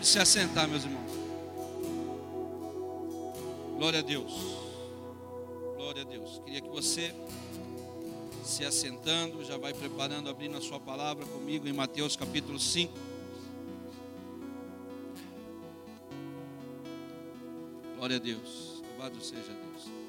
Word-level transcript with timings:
Pode 0.00 0.08
se 0.08 0.18
assentar, 0.18 0.66
meus 0.66 0.82
irmãos. 0.82 1.10
Glória 3.76 3.98
a 3.98 4.02
Deus. 4.02 4.32
Glória 5.76 6.00
a 6.00 6.04
Deus. 6.06 6.40
Queria 6.42 6.62
que 6.62 6.70
você 6.70 7.14
se 8.42 8.64
assentando, 8.64 9.44
já 9.44 9.58
vai 9.58 9.74
preparando, 9.74 10.30
abrindo 10.30 10.56
a 10.56 10.60
sua 10.62 10.80
palavra 10.80 11.26
comigo 11.26 11.68
em 11.68 11.74
Mateus 11.74 12.16
capítulo 12.16 12.58
5. 12.58 12.94
Glória 17.98 18.16
a 18.16 18.20
Deus. 18.20 18.82
Louvado 18.92 19.22
seja 19.22 19.52
Deus. 19.52 19.99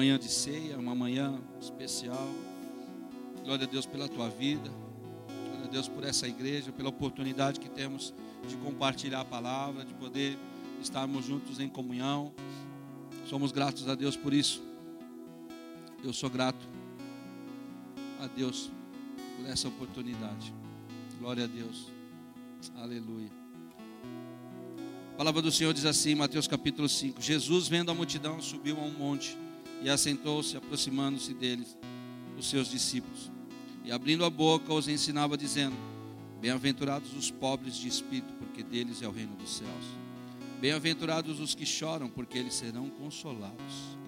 Manhã 0.00 0.18
de 0.18 0.30
ceia, 0.30 0.78
uma 0.78 0.94
manhã 0.94 1.38
especial. 1.60 2.30
Glória 3.44 3.66
a 3.66 3.70
Deus 3.70 3.84
pela 3.84 4.08
tua 4.08 4.30
vida. 4.30 4.70
Glória 5.44 5.66
a 5.66 5.68
Deus 5.68 5.88
por 5.88 6.04
essa 6.04 6.26
igreja, 6.26 6.72
pela 6.72 6.88
oportunidade 6.88 7.60
que 7.60 7.68
temos 7.68 8.14
de 8.48 8.56
compartilhar 8.56 9.20
a 9.20 9.24
palavra, 9.26 9.84
de 9.84 9.92
poder 9.92 10.38
estarmos 10.80 11.26
juntos 11.26 11.60
em 11.60 11.68
comunhão. 11.68 12.32
Somos 13.26 13.52
gratos 13.52 13.86
a 13.90 13.94
Deus 13.94 14.16
por 14.16 14.32
isso. 14.32 14.62
Eu 16.02 16.14
sou 16.14 16.30
grato 16.30 16.66
a 18.22 18.26
Deus 18.26 18.70
por 19.36 19.50
essa 19.50 19.68
oportunidade. 19.68 20.54
Glória 21.18 21.44
a 21.44 21.46
Deus. 21.46 21.88
Aleluia. 22.76 23.30
A 25.12 25.16
palavra 25.18 25.42
do 25.42 25.52
Senhor 25.52 25.74
diz 25.74 25.84
assim, 25.84 26.14
Mateus 26.14 26.48
capítulo 26.48 26.88
5: 26.88 27.20
Jesus, 27.20 27.68
vendo 27.68 27.90
a 27.90 27.94
multidão, 27.94 28.40
subiu 28.40 28.78
a 28.78 28.82
um 28.82 28.92
monte 28.92 29.36
e 29.82 29.88
assentou-se, 29.88 30.56
aproximando-se 30.56 31.34
deles, 31.34 31.76
os 32.38 32.48
seus 32.48 32.68
discípulos. 32.68 33.30
E 33.84 33.92
abrindo 33.92 34.24
a 34.24 34.30
boca, 34.30 34.72
os 34.72 34.88
ensinava, 34.88 35.36
dizendo: 35.36 35.76
Bem-aventurados 36.40 37.14
os 37.14 37.30
pobres 37.30 37.76
de 37.76 37.88
espírito, 37.88 38.32
porque 38.34 38.62
deles 38.62 39.02
é 39.02 39.08
o 39.08 39.12
reino 39.12 39.34
dos 39.36 39.56
céus. 39.56 39.84
Bem-aventurados 40.60 41.40
os 41.40 41.54
que 41.54 41.64
choram, 41.64 42.08
porque 42.08 42.38
eles 42.38 42.54
serão 42.54 42.88
consolados. 42.90 43.98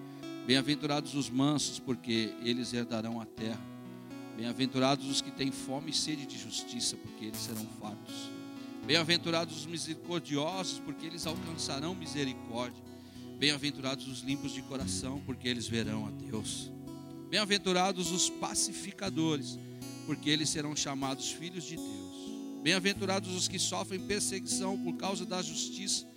Bem-aventurados 0.45 1.15
os 1.15 1.29
mansos, 1.29 1.79
porque 1.79 2.33
eles 2.43 2.73
herdarão 2.73 3.19
a 3.19 3.25
terra. 3.25 3.61
Bem-aventurados 4.37 5.07
os 5.09 5.21
que 5.21 5.31
têm 5.31 5.51
fome 5.51 5.91
e 5.91 5.93
sede 5.93 6.25
de 6.25 6.37
justiça, 6.37 6.97
porque 6.97 7.25
eles 7.25 7.37
serão 7.37 7.65
fartos. 7.79 8.29
Bem-aventurados 8.85 9.57
os 9.57 9.65
misericordiosos, 9.65 10.79
porque 10.79 11.05
eles 11.05 11.25
alcançarão 11.25 11.95
misericórdia. 11.95 12.83
Bem-aventurados 13.43 14.07
os 14.07 14.21
limpos 14.21 14.53
de 14.53 14.61
coração, 14.61 15.21
porque 15.25 15.49
eles 15.49 15.67
verão 15.67 16.07
a 16.07 16.11
Deus. 16.11 16.71
Bem-aventurados 17.29 18.09
os 18.09 18.29
pacificadores, 18.29 19.59
porque 20.05 20.29
eles 20.29 20.47
serão 20.47 20.73
chamados 20.73 21.29
filhos 21.29 21.65
de 21.65 21.75
Deus. 21.75 22.61
Bem-aventurados 22.63 23.35
os 23.35 23.49
que 23.49 23.59
sofrem 23.59 23.99
perseguição 23.99 24.81
por 24.81 24.95
causa 24.95 25.25
da 25.25 25.41
justiça, 25.41 26.07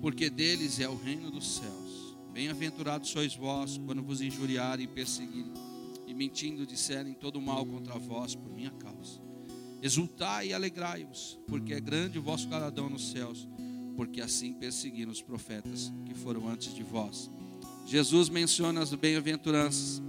porque 0.00 0.30
deles 0.30 0.80
é 0.80 0.88
o 0.88 0.96
reino 0.96 1.30
dos 1.30 1.56
céus. 1.56 2.16
Bem-aventurados 2.32 3.10
sois 3.10 3.36
vós, 3.36 3.78
quando 3.84 4.02
vos 4.02 4.22
injuriarem 4.22 4.86
e 4.86 4.88
perseguirem, 4.88 5.52
e 6.06 6.14
mentindo 6.14 6.66
disserem 6.66 7.12
todo 7.12 7.42
mal 7.42 7.66
contra 7.66 7.98
vós 7.98 8.34
por 8.34 8.50
minha 8.50 8.70
causa. 8.70 9.20
Exultai 9.82 10.48
e 10.48 10.54
alegrai-vos, 10.54 11.38
porque 11.46 11.74
é 11.74 11.80
grande 11.80 12.18
o 12.18 12.22
vosso 12.22 12.48
galardão 12.48 12.88
nos 12.88 13.10
céus 13.10 13.46
porque 13.96 14.20
assim 14.20 14.52
perseguiram 14.52 15.10
os 15.10 15.22
profetas 15.22 15.92
que 16.04 16.14
foram 16.14 16.48
antes 16.48 16.74
de 16.74 16.82
vós. 16.82 17.30
Jesus 17.86 18.28
menciona 18.28 18.80
as 18.80 18.94
bem-aventuranças. 18.94 20.00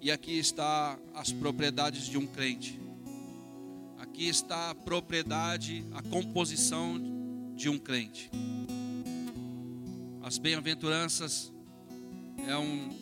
E 0.00 0.10
aqui 0.10 0.38
está 0.38 0.98
as 1.14 1.32
propriedades 1.32 2.06
de 2.06 2.16
um 2.16 2.26
crente. 2.26 2.80
Aqui 3.98 4.28
está 4.28 4.70
a 4.70 4.74
propriedade, 4.74 5.84
a 5.92 6.02
composição 6.02 7.00
de 7.56 7.68
um 7.68 7.78
crente. 7.78 8.30
As 10.22 10.38
bem-aventuranças 10.38 11.52
é 12.46 12.56
um 12.56 12.96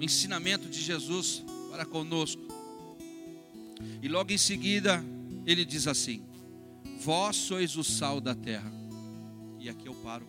ensinamento 0.00 0.68
de 0.68 0.80
Jesus 0.80 1.42
para 1.70 1.86
conosco. 1.86 2.42
E 4.02 4.08
logo 4.08 4.32
em 4.32 4.38
seguida, 4.38 5.02
ele 5.46 5.64
diz 5.64 5.86
assim: 5.86 6.22
Vós 7.00 7.36
sois 7.36 7.76
o 7.76 7.84
sal 7.84 8.20
da 8.20 8.34
terra. 8.34 8.72
E 9.60 9.68
aqui 9.68 9.86
eu 9.86 9.94
paro 10.02 10.26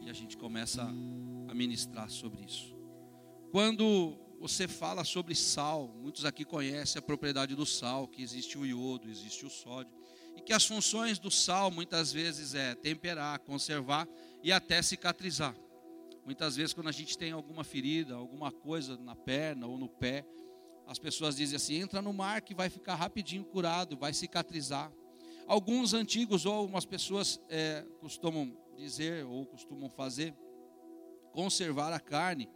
e 0.00 0.10
a 0.10 0.12
gente 0.12 0.36
começa 0.36 0.82
a 0.82 1.54
ministrar 1.54 2.10
sobre 2.10 2.44
isso. 2.44 2.76
Quando 3.52 4.18
você 4.40 4.66
fala 4.66 5.04
sobre 5.04 5.36
sal, 5.36 5.88
muitos 6.00 6.24
aqui 6.24 6.44
conhecem 6.44 6.98
a 6.98 7.02
propriedade 7.02 7.54
do 7.54 7.64
sal, 7.64 8.08
que 8.08 8.22
existe 8.22 8.58
o 8.58 8.66
iodo, 8.66 9.08
existe 9.08 9.46
o 9.46 9.50
sódio, 9.50 9.94
e 10.36 10.42
que 10.42 10.52
as 10.52 10.66
funções 10.66 11.18
do 11.18 11.30
sal 11.30 11.70
muitas 11.70 12.12
vezes 12.12 12.56
é 12.56 12.74
temperar, 12.74 13.38
conservar 13.38 14.08
e 14.42 14.50
até 14.50 14.82
cicatrizar. 14.82 15.54
Muitas 16.24 16.56
vezes 16.56 16.74
quando 16.74 16.88
a 16.88 16.92
gente 16.92 17.16
tem 17.16 17.30
alguma 17.30 17.62
ferida, 17.62 18.16
alguma 18.16 18.50
coisa 18.50 18.96
na 18.96 19.14
perna 19.14 19.68
ou 19.68 19.78
no 19.78 19.88
pé, 19.88 20.26
as 20.88 20.98
pessoas 20.98 21.36
dizem 21.36 21.54
assim: 21.54 21.74
entra 21.76 22.02
no 22.02 22.12
mar 22.12 22.42
que 22.42 22.54
vai 22.54 22.68
ficar 22.68 22.96
rapidinho 22.96 23.44
curado, 23.44 23.96
vai 23.96 24.12
cicatrizar. 24.12 24.92
Alguns 25.48 25.94
antigos 25.94 26.44
ou 26.44 26.52
algumas 26.52 26.84
pessoas 26.84 27.40
é, 27.48 27.82
costumam 28.00 28.54
dizer 28.76 29.24
ou 29.24 29.46
costumam 29.46 29.88
fazer 29.88 30.36
conservar 31.32 31.92
a 31.92 31.98
carne 31.98 32.50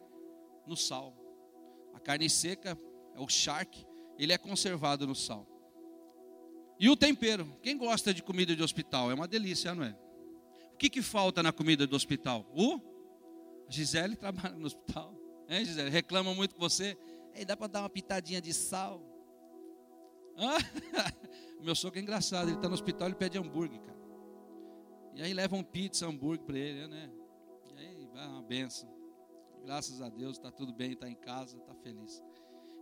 no 0.66 0.76
sal. 0.76 1.16
A 1.94 2.00
carne 2.00 2.28
seca 2.28 2.78
é 3.14 3.20
o 3.20 3.28
charque, 3.28 3.86
ele 4.18 4.32
é 4.32 4.38
conservado 4.38 5.06
no 5.06 5.14
sal. 5.14 5.46
E 6.78 6.90
o 6.90 6.96
tempero, 6.96 7.56
quem 7.62 7.78
gosta 7.78 8.12
de 8.12 8.22
comida 8.22 8.54
de 8.54 8.62
hospital? 8.62 9.10
É 9.10 9.14
uma 9.14 9.28
delícia, 9.28 9.74
não 9.74 9.84
é? 9.84 9.96
O 10.74 10.76
que, 10.76 10.90
que 10.90 11.00
falta 11.00 11.42
na 11.42 11.52
comida 11.52 11.86
do 11.86 11.94
hospital? 11.96 12.44
O 12.54 12.80
Gisele 13.68 14.16
trabalha 14.16 14.56
no 14.56 14.66
hospital. 14.66 15.14
É, 15.48 15.64
Gisele? 15.64 15.90
Reclama 15.90 16.34
muito 16.34 16.54
com 16.54 16.60
você. 16.60 16.96
Ei, 17.34 17.44
dá 17.44 17.56
para 17.56 17.68
dar 17.68 17.80
uma 17.80 17.90
pitadinha 17.90 18.40
de 18.40 18.52
sal? 18.52 19.11
Meu 21.60 21.74
sogro 21.74 21.98
é 21.98 22.02
engraçado, 22.02 22.48
ele 22.48 22.56
está 22.56 22.68
no 22.68 22.74
hospital, 22.74 23.08
ele 23.08 23.14
pede 23.14 23.38
hambúrguer, 23.38 23.80
cara. 23.80 23.98
E 25.14 25.22
aí 25.22 25.32
levam 25.32 25.62
pizza, 25.62 26.06
hambúrguer 26.06 26.44
para 26.44 26.58
ele, 26.58 26.88
né? 26.88 27.10
E 27.76 27.78
aí 27.78 28.06
vai 28.12 28.26
uma 28.26 28.42
benção. 28.42 28.90
Graças 29.64 30.00
a 30.00 30.08
Deus, 30.08 30.36
está 30.36 30.50
tudo 30.50 30.72
bem, 30.72 30.92
está 30.92 31.08
em 31.08 31.14
casa, 31.14 31.56
está 31.56 31.74
feliz. 31.74 32.22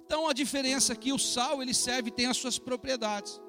Então 0.06 0.28
a 0.28 0.32
diferença 0.32 0.92
aqui, 0.92 1.12
o 1.12 1.18
sal 1.18 1.62
ele 1.62 1.74
serve, 1.74 2.10
tem 2.10 2.26
as 2.26 2.36
suas 2.36 2.58
propriedades. 2.58 3.40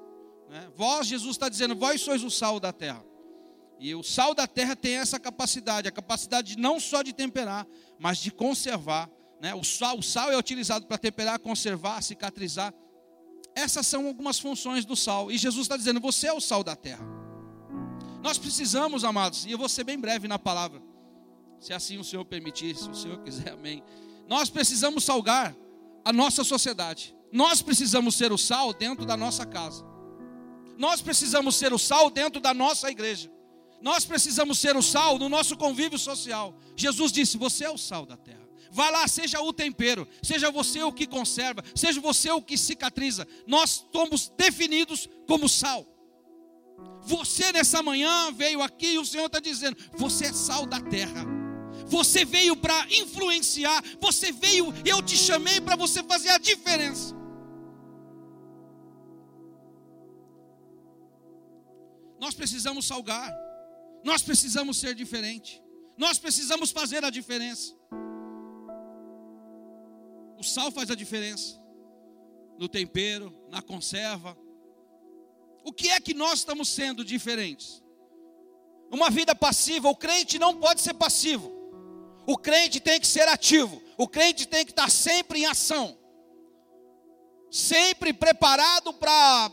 Né? 0.48 0.70
Vós, 0.76 1.06
Jesus 1.06 1.32
está 1.32 1.48
dizendo, 1.48 1.74
vós 1.74 2.00
sois 2.00 2.22
o 2.22 2.30
sal 2.30 2.60
da 2.60 2.72
terra. 2.72 3.04
E 3.78 3.94
o 3.94 4.02
sal 4.02 4.34
da 4.34 4.46
terra 4.46 4.76
tem 4.76 4.96
essa 4.96 5.18
capacidade, 5.18 5.88
a 5.88 5.90
capacidade 5.90 6.54
de 6.54 6.62
não 6.62 6.78
só 6.78 7.02
de 7.02 7.12
temperar, 7.12 7.66
mas 7.98 8.18
de 8.18 8.30
conservar. 8.30 9.10
Né? 9.40 9.54
O, 9.54 9.64
sal, 9.64 9.98
o 9.98 10.02
sal 10.02 10.30
é 10.30 10.36
utilizado 10.36 10.86
para 10.86 10.98
temperar, 10.98 11.38
conservar, 11.40 12.00
cicatrizar. 12.02 12.72
Essas 13.54 13.86
são 13.86 14.06
algumas 14.06 14.38
funções 14.38 14.84
do 14.84 14.96
sal. 14.96 15.30
E 15.30 15.38
Jesus 15.38 15.64
está 15.64 15.76
dizendo: 15.76 16.00
você 16.00 16.28
é 16.28 16.32
o 16.32 16.40
sal 16.40 16.64
da 16.64 16.74
terra. 16.74 17.04
Nós 18.22 18.38
precisamos, 18.38 19.04
amados, 19.04 19.44
e 19.46 19.50
eu 19.50 19.58
vou 19.58 19.68
ser 19.68 19.84
bem 19.84 19.98
breve 19.98 20.28
na 20.28 20.38
palavra, 20.38 20.80
se 21.58 21.72
assim 21.72 21.98
o 21.98 22.04
Senhor 22.04 22.24
permitir, 22.24 22.76
se 22.76 22.88
o 22.88 22.94
Senhor 22.94 23.18
quiser, 23.18 23.52
amém. 23.52 23.82
Nós 24.28 24.48
precisamos 24.48 25.04
salgar 25.04 25.54
a 26.04 26.12
nossa 26.12 26.44
sociedade. 26.44 27.14
Nós 27.32 27.60
precisamos 27.62 28.14
ser 28.14 28.30
o 28.30 28.38
sal 28.38 28.72
dentro 28.72 29.04
da 29.04 29.16
nossa 29.16 29.44
casa. 29.44 29.84
Nós 30.78 31.00
precisamos 31.00 31.56
ser 31.56 31.72
o 31.72 31.78
sal 31.78 32.10
dentro 32.10 32.40
da 32.40 32.54
nossa 32.54 32.90
igreja. 32.90 33.30
Nós 33.80 34.04
precisamos 34.04 34.58
ser 34.58 34.76
o 34.76 34.82
sal 34.82 35.18
no 35.18 35.28
nosso 35.28 35.56
convívio 35.56 35.98
social. 35.98 36.54
Jesus 36.76 37.10
disse: 37.10 37.36
Você 37.36 37.64
é 37.64 37.70
o 37.70 37.78
sal 37.78 38.06
da 38.06 38.16
terra. 38.16 38.41
Vá 38.72 38.88
lá, 38.88 39.06
seja 39.06 39.38
o 39.42 39.52
tempero, 39.52 40.08
seja 40.22 40.50
você 40.50 40.82
o 40.82 40.90
que 40.90 41.06
conserva, 41.06 41.62
seja 41.74 42.00
você 42.00 42.30
o 42.30 42.40
que 42.40 42.56
cicatriza. 42.56 43.28
Nós 43.46 43.86
somos 43.92 44.32
definidos 44.34 45.10
como 45.28 45.46
sal. 45.46 45.86
Você 47.02 47.52
nessa 47.52 47.82
manhã 47.82 48.32
veio 48.32 48.62
aqui 48.62 48.94
e 48.94 48.98
o 48.98 49.04
Senhor 49.04 49.26
está 49.26 49.40
dizendo: 49.40 49.76
você 49.92 50.26
é 50.26 50.32
sal 50.32 50.64
da 50.64 50.80
terra. 50.80 51.22
Você 51.86 52.24
veio 52.24 52.56
para 52.56 52.86
influenciar, 52.94 53.82
você 54.00 54.32
veio, 54.32 54.72
eu 54.86 55.02
te 55.02 55.18
chamei 55.18 55.60
para 55.60 55.76
você 55.76 56.02
fazer 56.02 56.30
a 56.30 56.38
diferença. 56.38 57.14
Nós 62.18 62.34
precisamos 62.34 62.86
salgar, 62.86 63.30
nós 64.02 64.22
precisamos 64.22 64.78
ser 64.78 64.94
diferente, 64.94 65.62
nós 65.98 66.18
precisamos 66.18 66.70
fazer 66.70 67.04
a 67.04 67.10
diferença. 67.10 67.74
O 70.42 70.44
sal 70.44 70.72
faz 70.72 70.90
a 70.90 70.96
diferença 70.96 71.56
no 72.58 72.68
tempero, 72.68 73.32
na 73.48 73.62
conserva. 73.62 74.36
O 75.62 75.72
que 75.72 75.88
é 75.88 76.00
que 76.00 76.12
nós 76.12 76.40
estamos 76.40 76.68
sendo 76.68 77.04
diferentes? 77.04 77.80
Uma 78.90 79.08
vida 79.08 79.36
passiva, 79.36 79.88
o 79.88 79.94
crente 79.94 80.40
não 80.40 80.56
pode 80.58 80.80
ser 80.80 80.94
passivo. 80.94 81.52
O 82.26 82.36
crente 82.36 82.80
tem 82.80 82.98
que 83.00 83.06
ser 83.06 83.28
ativo. 83.28 83.80
O 83.96 84.08
crente 84.08 84.48
tem 84.48 84.64
que 84.64 84.72
estar 84.72 84.90
sempre 84.90 85.42
em 85.42 85.46
ação. 85.46 85.96
Sempre 87.48 88.12
preparado 88.12 88.92
para 88.94 89.48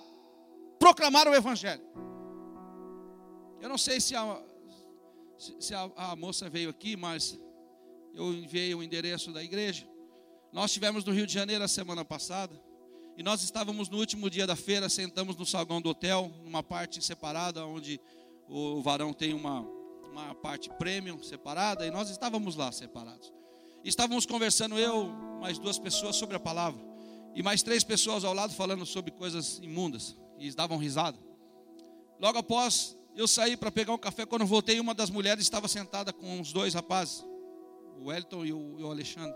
proclamar 0.79 1.27
o 1.27 1.35
evangelho. 1.35 1.83
Eu 3.61 3.69
não 3.69 3.77
sei 3.77 4.01
se 4.01 4.15
a, 4.15 4.41
se 5.37 5.71
a, 5.75 5.91
a 5.95 6.15
moça 6.15 6.49
veio 6.49 6.71
aqui, 6.71 6.95
mas 6.95 7.39
eu 8.11 8.33
enviei 8.33 8.73
o 8.73 8.81
endereço 8.81 9.31
da 9.31 9.43
igreja. 9.43 9.87
Nós 10.51 10.71
estivemos 10.71 11.03
no 11.05 11.13
Rio 11.13 11.27
de 11.27 11.33
Janeiro 11.33 11.63
a 11.63 11.67
semana 11.67 12.03
passada. 12.03 12.59
E 13.15 13.21
nós 13.21 13.43
estávamos 13.43 13.87
no 13.87 13.97
último 13.97 14.29
dia 14.29 14.47
da 14.47 14.55
feira, 14.55 14.89
sentamos 14.89 15.35
no 15.35 15.45
salão 15.45 15.79
do 15.79 15.89
hotel, 15.89 16.31
numa 16.43 16.63
parte 16.63 17.03
separada, 17.03 17.65
onde 17.65 17.99
o 18.47 18.81
varão 18.81 19.13
tem 19.13 19.33
uma, 19.33 19.61
uma 20.09 20.33
parte 20.33 20.69
premium 20.71 21.21
separada, 21.21 21.85
e 21.85 21.91
nós 21.91 22.09
estávamos 22.09 22.55
lá 22.55 22.71
separados. 22.71 23.31
Estávamos 23.83 24.25
conversando, 24.25 24.77
eu, 24.79 25.07
mais 25.39 25.59
duas 25.59 25.77
pessoas, 25.77 26.15
sobre 26.15 26.35
a 26.35 26.39
palavra, 26.39 26.81
e 27.35 27.43
mais 27.43 27.61
três 27.61 27.83
pessoas 27.83 28.23
ao 28.23 28.33
lado 28.33 28.53
falando 28.53 28.85
sobre 28.85 29.11
coisas 29.11 29.59
imundas, 29.61 30.17
e 30.39 30.49
davam 30.51 30.77
risada. 30.77 31.19
Logo 32.19 32.39
após 32.39 32.97
eu 33.15 33.27
saí 33.27 33.55
para 33.57 33.69
pegar 33.69 33.93
um 33.93 33.97
café, 33.97 34.25
quando 34.25 34.45
voltei, 34.45 34.79
uma 34.79 34.93
das 34.93 35.09
mulheres 35.09 35.43
estava 35.43 35.67
sentada 35.67 36.11
com 36.13 36.39
os 36.39 36.53
dois 36.53 36.73
rapazes, 36.73 37.23
o 38.01 38.11
Elton 38.11 38.45
e 38.45 38.53
o, 38.53 38.79
e 38.79 38.83
o 38.83 38.89
Alexandre, 38.89 39.35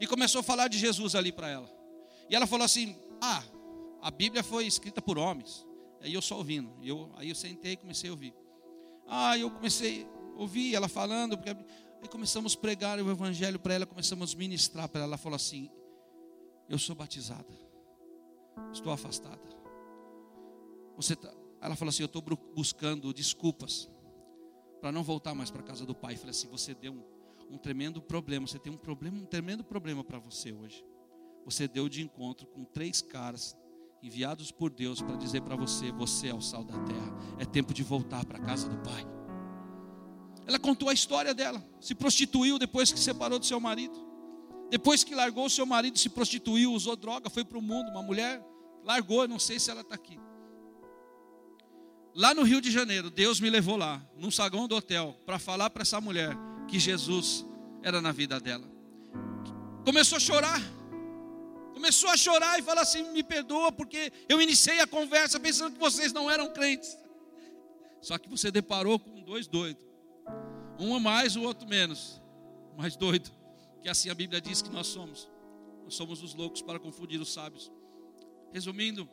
e 0.00 0.06
começou 0.06 0.40
a 0.40 0.42
falar 0.42 0.68
de 0.68 0.78
Jesus 0.78 1.14
ali 1.14 1.30
para 1.30 1.48
ela. 1.48 1.70
E 2.28 2.34
ela 2.34 2.46
falou 2.46 2.64
assim: 2.64 2.96
Ah, 3.20 3.44
a 4.00 4.10
Bíblia 4.10 4.42
foi 4.42 4.66
escrita 4.66 5.02
por 5.02 5.18
homens. 5.18 5.66
Aí 6.00 6.14
eu 6.14 6.22
só 6.22 6.38
ouvindo. 6.38 6.72
Eu, 6.82 7.10
aí 7.16 7.28
eu 7.28 7.34
sentei 7.34 7.72
e 7.72 7.76
comecei 7.76 8.08
a 8.08 8.12
ouvir. 8.12 8.34
Ah, 9.06 9.36
eu 9.36 9.50
comecei 9.50 10.06
a 10.36 10.40
ouvir 10.40 10.74
ela 10.74 10.88
falando. 10.88 11.36
Porque, 11.36 11.50
aí 11.50 12.08
começamos 12.08 12.56
a 12.56 12.58
pregar 12.58 12.98
o 12.98 13.10
Evangelho 13.10 13.58
para 13.58 13.74
ela, 13.74 13.84
começamos 13.84 14.34
a 14.34 14.38
ministrar 14.38 14.88
para 14.88 15.00
ela. 15.00 15.10
Ela 15.10 15.18
falou 15.18 15.36
assim: 15.36 15.70
Eu 16.66 16.78
sou 16.78 16.96
batizada, 16.96 17.52
estou 18.72 18.90
afastada. 18.90 19.38
Você 20.96 21.14
tá, 21.14 21.30
ela 21.60 21.76
falou 21.76 21.90
assim: 21.90 22.02
Eu 22.02 22.06
estou 22.06 22.22
buscando 22.54 23.12
desculpas 23.12 23.90
para 24.80 24.90
não 24.90 25.02
voltar 25.02 25.34
mais 25.34 25.50
para 25.50 25.60
a 25.60 25.64
casa 25.64 25.84
do 25.84 25.94
pai. 25.94 26.14
Eu 26.14 26.18
falei 26.18 26.30
assim: 26.30 26.48
Você 26.48 26.72
deu 26.72 26.94
um, 26.94 27.19
um 27.50 27.58
tremendo 27.58 28.00
problema. 28.00 28.46
Você 28.46 28.58
tem 28.58 28.72
um 28.72 28.78
problema, 28.78 29.18
um 29.18 29.26
tremendo 29.26 29.64
problema 29.64 30.04
para 30.04 30.18
você 30.18 30.52
hoje 30.52 30.84
você 31.44 31.66
deu 31.66 31.88
de 31.88 32.02
encontro 32.02 32.46
com 32.46 32.64
três 32.64 33.00
caras 33.00 33.56
enviados 34.02 34.50
por 34.50 34.70
Deus 34.70 35.00
para 35.00 35.16
dizer 35.16 35.42
para 35.42 35.56
você: 35.56 35.90
você 35.90 36.28
é 36.28 36.34
o 36.34 36.40
sal 36.40 36.64
da 36.64 36.78
terra. 36.78 37.16
É 37.38 37.44
tempo 37.44 37.72
de 37.74 37.82
voltar 37.82 38.24
para 38.24 38.38
a 38.38 38.40
casa 38.40 38.68
do 38.68 38.76
Pai. 38.78 39.04
Ela 40.46 40.58
contou 40.58 40.88
a 40.88 40.92
história 40.92 41.34
dela. 41.34 41.64
Se 41.80 41.94
prostituiu 41.94 42.58
depois 42.58 42.92
que 42.92 42.98
separou 42.98 43.38
do 43.38 43.46
seu 43.46 43.60
marido. 43.60 44.08
Depois 44.70 45.02
que 45.02 45.14
largou 45.14 45.46
o 45.46 45.50
seu 45.50 45.66
marido, 45.66 45.98
se 45.98 46.08
prostituiu, 46.08 46.72
usou 46.72 46.94
droga, 46.94 47.28
foi 47.28 47.44
para 47.44 47.58
o 47.58 47.62
mundo. 47.62 47.90
Uma 47.90 48.02
mulher 48.02 48.40
largou, 48.84 49.26
não 49.26 49.38
sei 49.38 49.58
se 49.58 49.70
ela 49.70 49.80
está 49.80 49.96
aqui. 49.96 50.18
Lá 52.14 52.34
no 52.34 52.42
Rio 52.42 52.60
de 52.60 52.70
Janeiro, 52.70 53.10
Deus 53.10 53.40
me 53.40 53.50
levou 53.50 53.76
lá, 53.76 54.04
num 54.16 54.30
saguão 54.30 54.66
do 54.66 54.76
hotel, 54.76 55.16
para 55.26 55.38
falar 55.38 55.70
para 55.70 55.82
essa 55.82 56.00
mulher 56.00 56.36
que 56.70 56.78
Jesus 56.78 57.44
era 57.82 58.00
na 58.00 58.12
vida 58.12 58.38
dela. 58.38 58.64
Começou 59.84 60.16
a 60.16 60.20
chorar. 60.20 60.60
Começou 61.74 62.10
a 62.10 62.16
chorar 62.16 62.58
e 62.58 62.62
falar 62.62 62.82
assim: 62.82 63.02
me 63.12 63.22
perdoa, 63.22 63.72
porque 63.72 64.12
eu 64.28 64.40
iniciei 64.40 64.80
a 64.80 64.86
conversa 64.86 65.40
pensando 65.40 65.74
que 65.74 65.80
vocês 65.80 66.12
não 66.12 66.30
eram 66.30 66.52
crentes. 66.52 66.96
Só 68.00 68.16
que 68.16 68.28
você 68.28 68.50
deparou 68.50 68.98
com 68.98 69.20
dois 69.22 69.46
doidos. 69.46 69.84
Um 70.78 70.98
mais, 71.00 71.36
o 71.36 71.42
outro 71.42 71.68
menos. 71.68 72.20
Mais 72.76 72.96
doido. 72.96 73.30
Que 73.82 73.88
assim 73.88 74.08
a 74.08 74.14
Bíblia 74.14 74.40
diz 74.40 74.62
que 74.62 74.70
nós 74.70 74.86
somos. 74.86 75.28
Nós 75.84 75.94
somos 75.94 76.22
os 76.22 76.34
loucos 76.34 76.62
para 76.62 76.78
confundir 76.78 77.20
os 77.20 77.32
sábios. 77.32 77.70
Resumindo, 78.52 79.08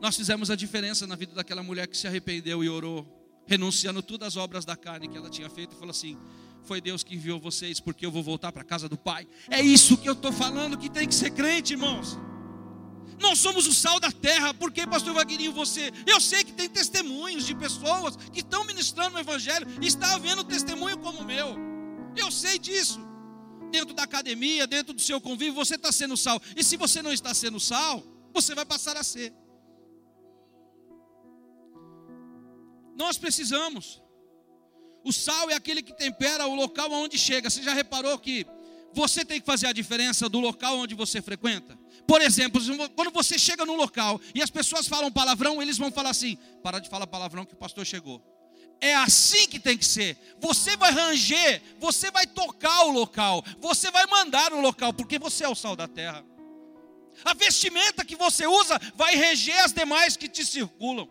nós 0.00 0.16
fizemos 0.16 0.50
a 0.50 0.56
diferença 0.56 1.06
na 1.06 1.14
vida 1.14 1.34
daquela 1.34 1.62
mulher 1.62 1.86
que 1.86 1.96
se 1.96 2.06
arrependeu 2.06 2.62
e 2.62 2.68
orou, 2.68 3.06
renunciando 3.46 4.02
todas 4.02 4.28
as 4.28 4.36
obras 4.36 4.64
da 4.64 4.76
carne 4.76 5.08
que 5.08 5.16
ela 5.16 5.30
tinha 5.30 5.48
feito 5.50 5.74
e 5.74 5.78
falou 5.78 5.90
assim: 5.90 6.16
foi 6.62 6.80
Deus 6.80 7.02
que 7.02 7.14
enviou 7.14 7.40
vocês, 7.40 7.80
porque 7.80 8.06
eu 8.06 8.10
vou 8.10 8.22
voltar 8.22 8.52
para 8.52 8.62
a 8.62 8.64
casa 8.64 8.88
do 8.88 8.96
Pai. 8.96 9.26
É 9.50 9.60
isso 9.60 9.96
que 9.96 10.08
eu 10.08 10.12
estou 10.12 10.32
falando 10.32 10.78
que 10.78 10.88
tem 10.88 11.08
que 11.08 11.14
ser 11.14 11.30
crente, 11.30 11.72
irmãos. 11.72 12.18
Nós 13.20 13.38
somos 13.38 13.66
o 13.66 13.72
sal 13.72 14.00
da 14.00 14.10
terra, 14.10 14.52
porque, 14.52 14.86
pastor 14.86 15.14
Wagninho, 15.14 15.52
você. 15.52 15.92
Eu 16.06 16.20
sei 16.20 16.42
que 16.44 16.52
tem 16.52 16.68
testemunhos 16.68 17.46
de 17.46 17.54
pessoas 17.54 18.16
que 18.32 18.40
estão 18.40 18.64
ministrando 18.64 19.16
o 19.16 19.20
Evangelho, 19.20 19.66
e 19.80 19.86
está 19.86 20.14
havendo 20.14 20.44
testemunho 20.44 20.98
como 20.98 21.20
o 21.20 21.24
meu. 21.24 21.56
Eu 22.16 22.30
sei 22.30 22.58
disso. 22.58 23.00
Dentro 23.70 23.94
da 23.94 24.02
academia, 24.02 24.66
dentro 24.66 24.92
do 24.92 25.00
seu 25.00 25.20
convívio, 25.20 25.54
você 25.54 25.76
está 25.76 25.90
sendo 25.90 26.16
sal. 26.16 26.40
E 26.56 26.62
se 26.62 26.76
você 26.76 27.00
não 27.00 27.12
está 27.12 27.32
sendo 27.32 27.58
sal, 27.58 28.02
você 28.32 28.54
vai 28.54 28.66
passar 28.66 28.96
a 28.96 29.02
ser. 29.02 29.32
Nós 32.96 33.18
precisamos 33.18 34.02
o 35.04 35.12
sal 35.12 35.50
é 35.50 35.54
aquele 35.54 35.82
que 35.82 35.92
tempera 35.92 36.46
o 36.46 36.54
local 36.54 36.92
aonde 36.92 37.18
chega. 37.18 37.50
Você 37.50 37.62
já 37.62 37.74
reparou 37.74 38.16
que 38.18 38.46
você 38.92 39.24
tem 39.24 39.40
que 39.40 39.46
fazer 39.46 39.66
a 39.66 39.72
diferença 39.72 40.28
do 40.28 40.38
local 40.38 40.78
onde 40.78 40.94
você 40.94 41.20
frequenta? 41.20 41.78
Por 42.06 42.20
exemplo, 42.20 42.60
quando 42.90 43.10
você 43.10 43.38
chega 43.38 43.64
num 43.64 43.76
local 43.76 44.20
e 44.34 44.42
as 44.42 44.50
pessoas 44.50 44.86
falam 44.86 45.10
palavrão, 45.10 45.60
eles 45.60 45.78
vão 45.78 45.90
falar 45.90 46.10
assim: 46.10 46.36
para 46.62 46.78
de 46.78 46.88
falar 46.88 47.06
palavrão 47.06 47.44
que 47.44 47.54
o 47.54 47.56
pastor 47.56 47.84
chegou. 47.84 48.22
É 48.80 48.94
assim 48.94 49.48
que 49.48 49.60
tem 49.60 49.78
que 49.78 49.84
ser. 49.84 50.16
Você 50.40 50.76
vai 50.76 50.90
ranger, 50.90 51.62
você 51.78 52.10
vai 52.10 52.26
tocar 52.26 52.84
o 52.84 52.90
local, 52.90 53.44
você 53.60 53.90
vai 53.90 54.06
mandar 54.06 54.52
o 54.52 54.60
local, 54.60 54.92
porque 54.92 55.18
você 55.18 55.44
é 55.44 55.48
o 55.48 55.54
sal 55.54 55.76
da 55.76 55.86
terra. 55.86 56.24
A 57.24 57.34
vestimenta 57.34 58.04
que 58.04 58.16
você 58.16 58.46
usa 58.46 58.80
vai 58.94 59.14
reger 59.14 59.58
as 59.64 59.72
demais 59.72 60.16
que 60.16 60.28
te 60.28 60.44
circulam. 60.44 61.08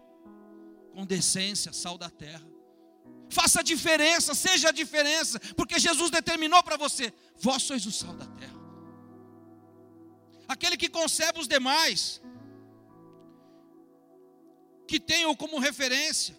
Com 0.94 1.06
decência, 1.06 1.72
sal 1.74 1.98
da 1.98 2.10
terra 2.10 2.52
faça 3.32 3.62
a 3.62 3.64
diferença, 3.64 4.36
seja 4.36 4.70
a 4.70 4.72
diferença, 4.72 5.40
porque 5.56 5.80
Jesus 5.80 6.12
determinou 6.12 6.62
para 6.62 6.78
você: 6.78 7.14
vós 7.38 7.64
sois 7.64 7.86
o 7.86 7.92
sal 7.92 8.14
da 8.14 8.28
terra. 8.28 8.60
Aquele 10.48 10.76
que 10.76 10.90
concebe 10.90 11.40
os 11.40 11.48
demais, 11.48 12.22
que 14.88 15.00
tem-o 15.00 15.36
como 15.36 15.60
referência, 15.60 16.38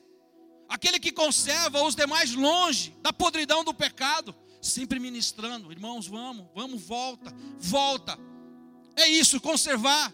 aquele 0.69 1.01
que 1.01 1.11
conserva 1.11 1.83
os 1.83 1.97
demais 1.97 2.35
longe 2.35 2.95
da 3.01 3.13
podridão 3.13 3.65
do 3.65 3.73
pecado, 3.73 4.35
sempre 4.61 5.01
ministrando, 5.01 5.73
irmãos, 5.73 6.07
vamos, 6.07 6.47
vamos, 6.55 6.83
volta, 6.83 7.35
volta. 7.59 8.19
É 8.95 9.09
isso, 9.09 9.41
conservar, 9.41 10.13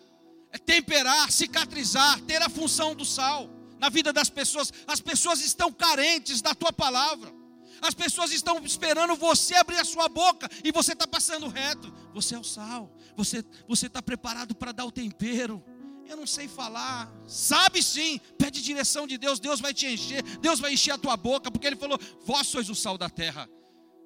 é 0.53 0.59
temperar, 0.59 1.33
cicatrizar, 1.33 2.21
ter 2.23 2.41
a 2.41 2.49
função 2.49 2.95
do 2.95 3.05
sal 3.05 3.58
na 3.79 3.89
vida 3.89 4.13
das 4.13 4.31
pessoas. 4.31 4.73
As 4.87 5.01
pessoas 5.01 5.41
estão 5.41 5.73
carentes 5.73 6.41
da 6.41 6.55
tua 6.55 6.73
palavra. 6.73 7.33
As 7.81 7.95
pessoas 7.95 8.33
estão 8.33 8.59
esperando 8.65 9.15
você 9.15 9.55
abrir 9.55 9.79
a 9.79 9.85
sua 9.85 10.09
boca 10.09 10.49
e 10.65 10.73
você 10.73 10.93
está 10.93 11.07
passando 11.07 11.49
reto. 11.49 11.93
Você 12.13 12.35
é 12.35 12.39
o 12.39 12.45
sal. 12.45 12.93
Você 13.17 13.45
você 13.67 13.87
está 13.87 14.03
preparado 14.03 14.55
para 14.55 14.73
dar 14.73 14.85
o 14.85 14.93
tempero. 14.93 15.63
Eu 16.07 16.17
não 16.17 16.27
sei 16.27 16.49
falar. 16.49 17.13
Sabe 17.27 17.83
sim. 17.83 18.19
Pede 18.37 18.63
direção 18.63 19.07
de 19.07 19.19
Deus. 19.19 19.39
Deus 19.39 19.61
vai 19.61 19.73
te 19.73 19.87
encher. 19.87 20.23
Deus 20.39 20.59
vai 20.59 20.73
encher 20.73 20.93
a 20.93 20.99
tua 20.99 21.17
boca 21.17 21.51
porque 21.51 21.67
Ele 21.67 21.77
falou: 21.77 21.99
Vós 22.25 22.47
sois 22.47 22.69
o 22.69 22.75
sal 22.75 22.99
da 22.99 23.09
terra. 23.09 23.49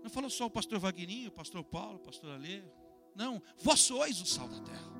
Não 0.03 0.11
falou 0.11 0.29
só 0.29 0.47
o 0.47 0.51
pastor 0.51 0.79
Vagninho, 0.81 1.29
o 1.29 1.33
pastor 1.33 1.63
Paulo, 1.63 1.97
o 1.97 2.01
pastor 2.01 2.33
Alê. 2.33 2.63
Não, 3.15 3.41
vós 3.59 3.81
sois 3.81 4.21
o 4.21 4.27
sal 4.27 4.49
da 4.49 4.59
terra. 4.61 4.93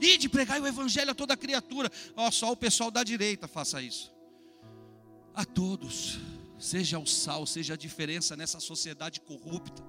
E 0.00 0.16
de 0.16 0.28
pregar 0.28 0.60
o 0.60 0.66
evangelho 0.66 1.10
a 1.10 1.14
toda 1.14 1.36
criatura. 1.36 1.90
Ó, 2.16 2.30
só 2.30 2.52
o 2.52 2.56
pessoal 2.56 2.90
da 2.90 3.02
direita 3.04 3.46
faça 3.46 3.80
isso. 3.80 4.12
A 5.34 5.44
todos, 5.44 6.18
seja 6.58 6.98
o 6.98 7.06
sal, 7.06 7.46
seja 7.46 7.74
a 7.74 7.76
diferença 7.76 8.36
nessa 8.36 8.60
sociedade 8.60 9.20
corrupta. 9.20 9.82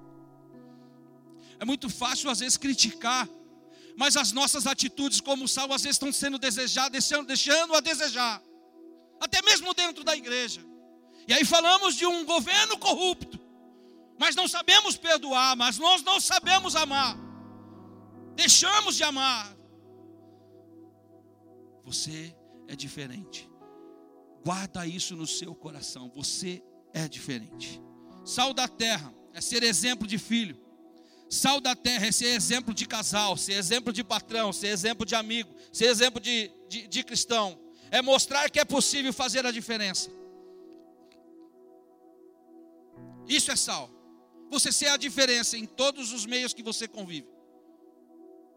É 1.58 1.64
muito 1.64 1.88
fácil 1.88 2.30
às 2.30 2.40
vezes 2.40 2.56
criticar, 2.56 3.28
mas 3.96 4.16
as 4.16 4.32
nossas 4.32 4.66
atitudes 4.66 5.20
como 5.20 5.48
sal 5.48 5.72
às 5.72 5.82
vezes 5.82 5.96
estão 5.96 6.12
sendo 6.12 6.38
desejadas, 6.38 7.10
deixando 7.26 7.74
a 7.74 7.80
desejar. 7.80 8.42
Até 9.20 9.40
mesmo 9.42 9.72
dentro 9.72 10.04
da 10.04 10.14
igreja. 10.14 10.60
E 11.26 11.32
aí 11.32 11.44
falamos 11.44 11.94
de 11.94 12.06
um 12.06 12.24
governo 12.24 12.76
corrupto, 12.78 13.40
mas 14.18 14.36
não 14.36 14.46
sabemos 14.46 14.96
perdoar, 14.96 15.56
mas 15.56 15.78
nós 15.78 16.02
não 16.02 16.20
sabemos 16.20 16.76
amar. 16.76 17.16
Deixamos 18.34 18.96
de 18.96 19.02
amar, 19.02 19.55
você 21.86 22.34
é 22.66 22.74
diferente. 22.74 23.48
Guarda 24.44 24.84
isso 24.84 25.14
no 25.14 25.26
seu 25.26 25.54
coração. 25.54 26.10
Você 26.16 26.60
é 26.92 27.06
diferente. 27.06 27.80
Sal 28.24 28.52
da 28.52 28.66
terra 28.66 29.14
é 29.32 29.40
ser 29.40 29.62
exemplo 29.62 30.04
de 30.04 30.18
filho. 30.18 30.60
Sal 31.30 31.60
da 31.60 31.76
terra 31.76 32.06
é 32.06 32.12
ser 32.12 32.26
exemplo 32.26 32.74
de 32.74 32.86
casal, 32.86 33.36
ser 33.36 33.52
exemplo 33.52 33.92
de 33.92 34.02
patrão, 34.02 34.52
ser 34.52 34.66
exemplo 34.66 35.06
de 35.06 35.14
amigo, 35.14 35.54
ser 35.72 35.86
exemplo 35.86 36.20
de, 36.20 36.50
de, 36.68 36.88
de 36.88 37.04
cristão. 37.04 37.56
é 37.92 38.02
mostrar 38.02 38.50
que 38.50 38.58
é 38.58 38.64
possível 38.64 39.12
fazer 39.12 39.46
a 39.46 39.52
diferença. 39.52 40.10
Isso 43.28 43.52
é 43.52 43.56
sal. 43.56 43.88
Você 44.50 44.72
ser 44.72 44.88
a 44.88 44.96
diferença 44.96 45.56
em 45.56 45.66
todos 45.66 46.12
os 46.12 46.26
meios 46.26 46.52
que 46.52 46.64
você 46.64 46.88
convive. 46.88 47.28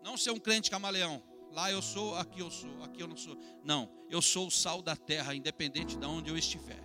Não 0.03 0.17
ser 0.17 0.31
um 0.31 0.39
crente 0.39 0.71
camaleão. 0.71 1.28
Lá 1.51 1.71
eu 1.71 1.81
sou, 1.81 2.15
aqui 2.15 2.39
eu 2.39 2.51
sou, 2.51 2.83
aqui 2.83 3.01
eu 3.01 3.07
não 3.07 3.17
sou. 3.17 3.37
Não, 3.63 3.89
eu 4.09 4.21
sou 4.21 4.47
o 4.47 4.51
sal 4.51 4.81
da 4.81 4.95
terra, 4.95 5.35
independente 5.35 5.97
de 5.97 6.05
onde 6.05 6.29
eu 6.29 6.37
estiver. 6.37 6.81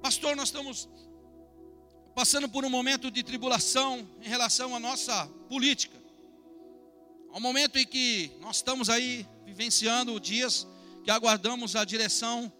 Pastor, 0.00 0.36
nós 0.36 0.48
estamos 0.48 0.88
passando 2.14 2.48
por 2.48 2.64
um 2.64 2.70
momento 2.70 3.10
de 3.10 3.22
tribulação 3.22 4.06
em 4.20 4.28
relação 4.28 4.74
à 4.74 4.80
nossa 4.80 5.26
política. 5.48 6.00
Há 7.32 7.38
um 7.38 7.40
momento 7.40 7.78
em 7.78 7.86
que 7.86 8.30
nós 8.40 8.56
estamos 8.56 8.90
aí 8.90 9.26
vivenciando 9.44 10.18
dias 10.20 10.66
que 11.02 11.10
aguardamos 11.10 11.74
a 11.74 11.84
direção 11.84 12.52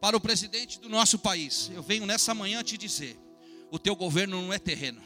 para 0.00 0.16
o 0.16 0.20
presidente 0.20 0.80
do 0.80 0.88
nosso 0.88 1.18
país. 1.18 1.70
Eu 1.72 1.82
venho 1.82 2.06
nessa 2.06 2.34
manhã 2.34 2.62
te 2.62 2.76
dizer: 2.76 3.18
o 3.70 3.78
teu 3.78 3.94
governo 3.94 4.40
não 4.40 4.52
é 4.52 4.58
terreno. 4.58 5.00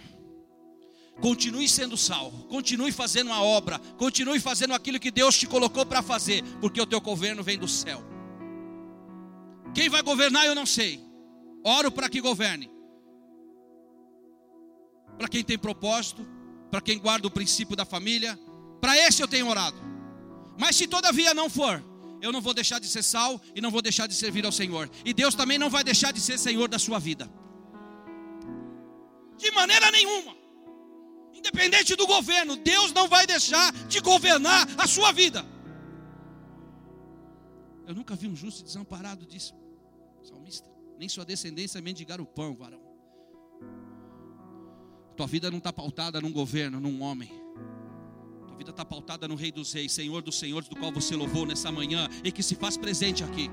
Continue 1.20 1.68
sendo 1.68 1.96
sal, 1.96 2.30
continue 2.48 2.92
fazendo 2.92 3.32
a 3.32 3.42
obra, 3.42 3.78
continue 3.96 4.38
fazendo 4.38 4.72
aquilo 4.72 5.00
que 5.00 5.10
Deus 5.10 5.36
te 5.36 5.46
colocou 5.46 5.84
para 5.84 6.00
fazer, 6.00 6.44
porque 6.60 6.80
o 6.80 6.86
teu 6.86 7.00
governo 7.00 7.42
vem 7.42 7.58
do 7.58 7.66
céu. 7.66 8.02
Quem 9.74 9.88
vai 9.88 10.00
governar 10.02 10.46
eu 10.46 10.54
não 10.54 10.64
sei. 10.64 11.00
Oro 11.64 11.90
para 11.90 12.08
que 12.08 12.20
governe. 12.20 12.70
Para 15.18 15.28
quem 15.28 15.42
tem 15.42 15.58
propósito, 15.58 16.24
para 16.70 16.80
quem 16.80 16.98
guarda 16.98 17.26
o 17.26 17.30
princípio 17.30 17.74
da 17.74 17.84
família, 17.84 18.38
para 18.80 18.96
esse 18.96 19.20
eu 19.20 19.26
tenho 19.26 19.48
orado. 19.48 19.76
Mas 20.56 20.76
se 20.76 20.86
todavia 20.86 21.34
não 21.34 21.50
for, 21.50 21.82
eu 22.22 22.32
não 22.32 22.40
vou 22.40 22.54
deixar 22.54 22.78
de 22.78 22.86
ser 22.86 23.02
sal 23.02 23.40
e 23.54 23.60
não 23.60 23.70
vou 23.70 23.82
deixar 23.82 24.06
de 24.06 24.14
servir 24.14 24.46
ao 24.46 24.52
Senhor. 24.52 24.88
E 25.04 25.12
Deus 25.12 25.34
também 25.34 25.58
não 25.58 25.68
vai 25.68 25.82
deixar 25.82 26.12
de 26.12 26.20
ser 26.20 26.38
Senhor 26.38 26.68
da 26.68 26.78
sua 26.78 27.00
vida. 27.00 27.28
De 29.36 29.50
maneira 29.50 29.90
nenhuma. 29.90 30.37
Independente 31.38 31.94
do 31.94 32.06
governo, 32.06 32.56
Deus 32.56 32.92
não 32.92 33.08
vai 33.08 33.26
deixar 33.26 33.72
de 33.86 34.00
governar 34.00 34.66
a 34.76 34.86
sua 34.86 35.12
vida. 35.12 35.46
Eu 37.86 37.94
nunca 37.94 38.14
vi 38.14 38.26
um 38.26 38.36
justo 38.36 38.62
desamparado, 38.64 39.24
disse 39.24 39.54
salmista. 40.22 40.68
Nem 40.98 41.08
sua 41.08 41.24
descendência 41.24 41.80
mendigar 41.80 42.20
o 42.20 42.26
pão, 42.26 42.54
varão. 42.54 42.82
Tua 45.16 45.26
vida 45.26 45.50
não 45.50 45.58
está 45.58 45.72
pautada 45.72 46.20
num 46.20 46.32
governo, 46.32 46.80
num 46.80 47.00
homem. 47.00 47.30
Tua 48.46 48.56
vida 48.56 48.70
está 48.70 48.84
pautada 48.84 49.26
no 49.26 49.36
Rei 49.36 49.52
dos 49.52 49.72
Reis, 49.72 49.92
Senhor 49.92 50.20
dos 50.22 50.38
Senhores, 50.38 50.68
do 50.68 50.76
qual 50.76 50.92
você 50.92 51.14
louvou 51.16 51.46
nessa 51.46 51.70
manhã 51.70 52.08
e 52.24 52.32
que 52.32 52.42
se 52.42 52.54
faz 52.56 52.76
presente 52.76 53.22
aqui. 53.22 53.48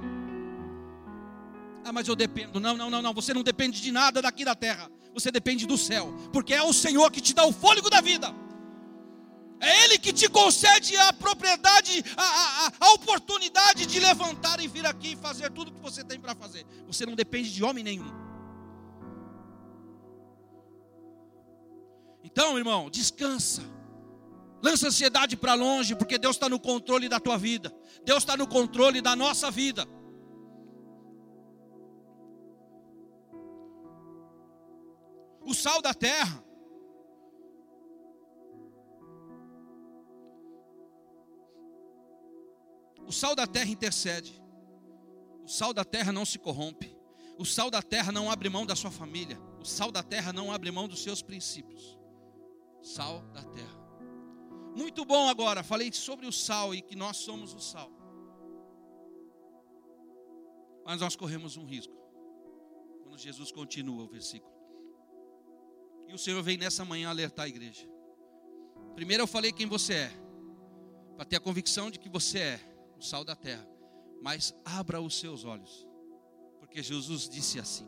Ah, 1.84 1.94
mas 1.94 2.08
eu 2.08 2.16
dependo. 2.16 2.60
Não, 2.60 2.76
não, 2.76 2.90
não, 2.90 3.02
não. 3.02 3.14
Você 3.14 3.32
não 3.34 3.44
depende 3.44 3.80
de 3.80 3.92
nada 3.92 4.22
daqui 4.22 4.44
da 4.44 4.56
terra. 4.56 4.90
Você 5.16 5.32
depende 5.32 5.66
do 5.66 5.78
céu. 5.78 6.14
Porque 6.32 6.54
é 6.54 6.62
o 6.62 6.74
Senhor 6.74 7.10
que 7.10 7.22
te 7.22 7.34
dá 7.34 7.46
o 7.46 7.54
fôlego 7.54 7.90
da 7.90 8.02
vida. 8.02 8.28
É 9.62 9.86
Ele 9.86 9.98
que 9.98 10.12
te 10.12 10.28
concede 10.30 10.96
a 10.98 11.14
propriedade, 11.14 12.04
a, 12.18 12.68
a, 12.68 12.72
a 12.82 12.94
oportunidade 12.94 13.86
de 13.86 14.00
levantar 14.00 14.60
e 14.60 14.68
vir 14.68 14.86
aqui 14.86 15.14
e 15.14 15.16
fazer 15.16 15.50
tudo 15.52 15.72
o 15.72 15.74
que 15.74 15.82
você 15.82 16.04
tem 16.04 16.20
para 16.20 16.36
fazer. 16.36 16.66
Você 16.86 17.06
não 17.06 17.16
depende 17.16 17.52
de 17.52 17.64
homem 17.64 17.84
nenhum. 17.84 18.12
Então, 22.22 22.58
irmão, 22.58 22.90
descansa. 22.90 23.64
Lança 24.62 24.88
ansiedade 24.88 25.38
para 25.38 25.54
longe, 25.54 25.96
porque 25.96 26.18
Deus 26.18 26.36
está 26.36 26.50
no 26.50 26.60
controle 26.60 27.08
da 27.08 27.20
tua 27.20 27.38
vida. 27.38 27.74
Deus 28.04 28.20
está 28.20 28.36
no 28.36 28.46
controle 28.46 29.00
da 29.00 29.16
nossa 29.16 29.50
vida. 29.50 29.88
O 35.46 35.54
sal 35.54 35.82
da 35.82 35.94
terra. 35.94 36.44
O 43.06 43.12
sal 43.12 43.36
da 43.36 43.46
terra 43.46 43.70
intercede. 43.70 44.42
O 45.44 45.48
sal 45.48 45.74
da 45.74 45.86
terra 45.86 46.12
não 46.12 46.26
se 46.26 46.40
corrompe. 46.40 46.98
O 47.38 47.46
sal 47.46 47.70
da 47.70 47.82
terra 47.82 48.12
não 48.12 48.32
abre 48.32 48.50
mão 48.50 48.66
da 48.66 48.76
sua 48.76 48.90
família. 48.90 49.40
O 49.60 49.66
sal 49.66 49.92
da 49.92 50.02
terra 50.02 50.34
não 50.34 50.52
abre 50.52 50.72
mão 50.72 50.88
dos 50.88 51.04
seus 51.04 51.22
princípios. 51.22 52.00
Sal 52.82 53.22
da 53.28 53.44
terra. 53.44 53.86
Muito 54.76 55.06
bom 55.06 55.30
agora, 55.30 55.64
falei 55.64 55.92
sobre 55.94 56.26
o 56.26 56.32
sal 56.32 56.74
e 56.74 56.82
que 56.82 56.96
nós 56.96 57.18
somos 57.18 57.54
o 57.54 57.60
sal. 57.60 57.90
Mas 60.84 61.00
nós 61.02 61.16
corremos 61.16 61.56
um 61.58 61.66
risco. 61.66 61.96
Quando 63.04 63.18
Jesus 63.18 63.52
continua 63.52 64.04
o 64.04 64.08
versículo. 64.08 64.55
E 66.08 66.14
o 66.14 66.18
Senhor 66.18 66.42
vem 66.42 66.58
nessa 66.58 66.86
manhã 66.86 67.10
alertar 67.10 67.46
a 67.46 67.50
igreja. 67.50 67.88
Primeiro 68.96 69.24
eu 69.24 69.28
falei 69.28 69.52
quem 69.52 69.68
você 69.68 69.94
é, 69.94 70.12
para 71.16 71.26
ter 71.26 71.36
a 71.36 71.40
convicção 71.40 71.92
de 71.92 72.00
que 72.00 72.10
você 72.10 72.40
é 72.40 72.60
o 72.98 73.02
sal 73.02 73.24
da 73.24 73.36
terra. 73.36 73.68
Mas 74.22 74.54
abra 74.64 75.02
os 75.02 75.20
seus 75.20 75.44
olhos, 75.44 75.88
porque 76.60 76.82
Jesus 76.82 77.28
disse 77.28 77.60
assim: 77.60 77.88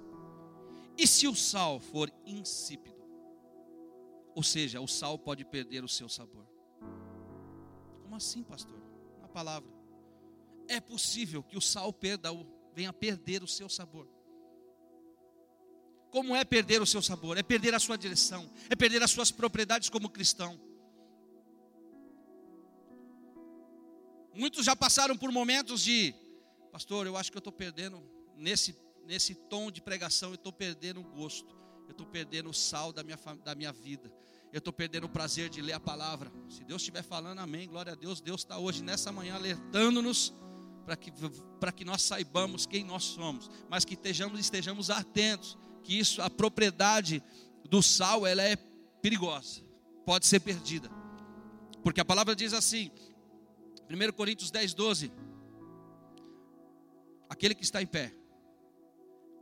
E 0.97 1.07
se 1.07 1.27
o 1.27 1.35
sal 1.35 1.79
for 1.79 2.11
insípido? 2.25 2.97
Ou 4.35 4.43
seja, 4.43 4.79
o 4.79 4.87
sal 4.87 5.17
pode 5.17 5.43
perder 5.45 5.83
o 5.83 5.87
seu 5.87 6.07
sabor. 6.07 6.47
Como 8.03 8.15
assim, 8.15 8.43
pastor? 8.43 8.79
Na 9.19 9.27
palavra. 9.27 9.69
É 10.67 10.79
possível 10.79 11.41
que 11.41 11.57
o 11.57 11.61
sal 11.61 11.91
perda, 11.91 12.29
venha 12.73 12.93
perder 12.93 13.41
o 13.41 13.47
seu 13.47 13.67
sabor. 13.67 14.07
Como 16.11 16.35
é 16.35 16.43
perder 16.43 16.81
o 16.81 16.85
seu 16.85 17.01
sabor? 17.01 17.37
É 17.37 17.43
perder 17.43 17.73
a 17.75 17.79
sua 17.79 17.97
direção, 17.97 18.49
é 18.69 18.75
perder 18.75 19.03
as 19.03 19.11
suas 19.11 19.31
propriedades 19.31 19.89
como 19.89 20.09
cristão. 20.09 20.59
Muitos 24.33 24.65
já 24.65 24.75
passaram 24.75 25.17
por 25.17 25.31
momentos 25.31 25.81
de, 25.81 26.13
pastor, 26.71 27.07
eu 27.07 27.17
acho 27.17 27.31
que 27.31 27.37
eu 27.37 27.39
estou 27.39 27.51
perdendo, 27.51 28.01
nesse, 28.35 28.75
nesse 29.05 29.33
tom 29.33 29.71
de 29.71 29.81
pregação, 29.81 30.29
eu 30.29 30.35
estou 30.35 30.53
perdendo 30.53 31.01
o 31.01 31.03
gosto, 31.03 31.57
eu 31.87 31.91
estou 31.91 32.05
perdendo 32.05 32.49
o 32.49 32.53
sal 32.53 32.93
da 32.93 33.03
minha, 33.03 33.17
da 33.43 33.55
minha 33.55 33.73
vida, 33.73 34.13
eu 34.53 34.59
estou 34.59 34.71
perdendo 34.71 35.05
o 35.05 35.09
prazer 35.09 35.49
de 35.49 35.61
ler 35.61 35.73
a 35.73 35.79
palavra. 35.79 36.31
Se 36.47 36.63
Deus 36.63 36.81
estiver 36.81 37.03
falando, 37.03 37.39
amém, 37.39 37.67
glória 37.67 37.91
a 37.91 37.95
Deus. 37.95 38.21
Deus 38.21 38.41
está 38.41 38.57
hoje, 38.57 38.81
nessa 38.81 39.11
manhã, 39.11 39.35
alertando-nos 39.35 40.33
para 40.85 40.95
que, 40.95 41.11
que 41.75 41.83
nós 41.83 42.01
saibamos 42.01 42.65
quem 42.65 42.83
nós 42.83 43.03
somos, 43.03 43.49
mas 43.69 43.83
que 43.83 43.95
estejamos, 43.95 44.39
estejamos 44.39 44.89
atentos 44.89 45.57
que 45.87 45.97
isso, 45.97 46.21
a 46.21 46.29
propriedade 46.29 47.23
do 47.69 47.81
sal, 47.81 48.27
ela 48.27 48.43
é 48.43 48.57
perigosa, 49.01 49.61
pode 50.05 50.27
ser 50.27 50.41
perdida. 50.41 50.89
Porque 51.81 52.01
a 52.01 52.05
palavra 52.05 52.35
diz 52.35 52.51
assim, 52.51 52.91
1 53.89 54.11
Coríntios 54.11 54.51
10, 54.51 54.73
12: 54.73 55.09
Aquele 57.29 57.55
que 57.55 57.63
está 57.63 57.81
em 57.81 57.87
pé, 57.87 58.13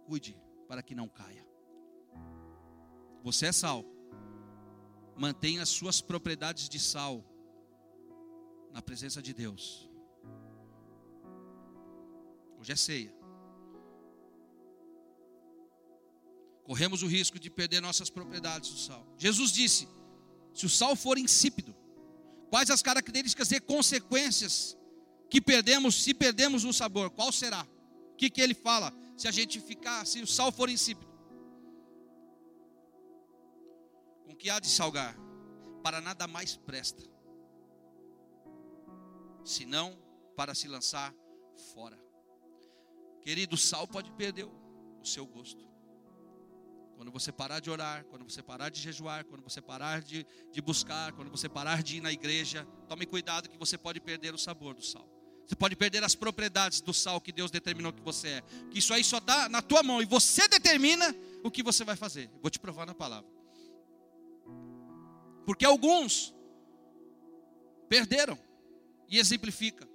cuide 0.05 0.37
para 0.67 0.83
que 0.83 0.93
não 0.93 1.09
caia. 1.09 1.43
Você 3.23 3.47
é 3.47 3.51
sal, 3.51 3.83
mantenha 5.17 5.63
as 5.63 5.69
suas 5.69 5.99
propriedades 5.99 6.69
de 6.69 6.79
sal 6.79 7.25
na 8.71 8.83
presença 8.83 9.19
de 9.19 9.33
Deus. 9.33 9.89
Hoje 12.59 12.71
é 12.71 12.75
ceia. 12.75 13.14
Corremos 16.65 17.03
o 17.03 17.07
risco 17.07 17.39
de 17.39 17.49
perder 17.49 17.79
nossas 17.79 18.09
propriedades 18.09 18.71
do 18.71 18.77
sal. 18.79 19.07
Jesus 19.17 19.51
disse: 19.51 19.87
se 20.53 20.65
o 20.65 20.69
sal 20.69 20.95
for 20.95 21.17
insípido, 21.17 21.73
quais 22.49 22.69
as 22.69 22.81
características 22.81 23.51
e 23.51 23.59
consequências 23.59 24.75
que 25.29 25.39
perdemos 25.39 26.03
se 26.03 26.13
perdemos 26.13 26.65
o 26.65 26.73
sabor? 26.73 27.11
Qual 27.11 27.31
será? 27.31 27.65
O 28.11 28.15
que, 28.15 28.29
que 28.29 28.41
ele 28.41 28.53
fala 28.53 28.91
se 29.15 29.27
a 29.27 29.31
gente 29.31 29.59
ficar, 29.59 30.05
se 30.05 30.21
o 30.21 30.27
sal 30.27 30.51
for 30.51 30.69
insípido? 30.69 31.13
Com 34.25 34.35
que 34.35 34.49
há 34.49 34.59
de 34.59 34.67
salgar? 34.67 35.15
Para 35.83 36.01
nada 36.01 36.25
mais 36.25 36.55
presta, 36.57 37.03
senão 39.43 39.95
para 40.35 40.55
se 40.55 40.67
lançar 40.67 41.13
fora. 41.73 41.99
Querido, 43.21 43.53
o 43.53 43.57
sal 43.57 43.87
pode 43.87 44.11
perder 44.13 44.45
o 44.45 45.05
seu 45.05 45.27
gosto. 45.27 45.74
Quando 46.95 47.11
você 47.11 47.31
parar 47.31 47.59
de 47.59 47.69
orar, 47.69 48.05
quando 48.05 48.23
você 48.23 48.41
parar 48.41 48.69
de 48.69 48.79
jejuar, 48.79 49.25
quando 49.25 49.43
você 49.43 49.61
parar 49.61 50.01
de, 50.01 50.25
de 50.51 50.61
buscar, 50.61 51.11
quando 51.13 51.29
você 51.29 51.49
parar 51.49 51.83
de 51.83 51.97
ir 51.97 52.01
na 52.01 52.11
igreja, 52.11 52.65
tome 52.87 53.05
cuidado 53.05 53.49
que 53.49 53.57
você 53.57 53.77
pode 53.77 53.99
perder 53.99 54.33
o 54.33 54.37
sabor 54.37 54.73
do 54.73 54.83
sal. 54.83 55.07
Você 55.45 55.55
pode 55.55 55.75
perder 55.75 56.03
as 56.03 56.15
propriedades 56.15 56.81
do 56.81 56.93
sal 56.93 57.21
que 57.21 57.31
Deus 57.31 57.51
determinou 57.51 57.93
que 57.93 58.01
você 58.01 58.27
é. 58.29 58.41
Que 58.71 58.79
isso 58.79 58.93
aí 58.93 59.03
só 59.03 59.19
está 59.19 59.47
na 59.47 59.61
tua 59.61 59.83
mão 59.83 60.01
e 60.01 60.05
você 60.05 60.47
determina 60.47 61.15
o 61.43 61.51
que 61.51 61.61
você 61.61 61.83
vai 61.83 61.95
fazer. 61.95 62.29
vou 62.41 62.49
te 62.49 62.59
provar 62.59 62.85
na 62.85 62.95
palavra. 62.95 63.29
Porque 65.45 65.63
alguns 65.63 66.33
perderam 67.87 68.39
e 69.07 69.19
exemplifica. 69.19 69.87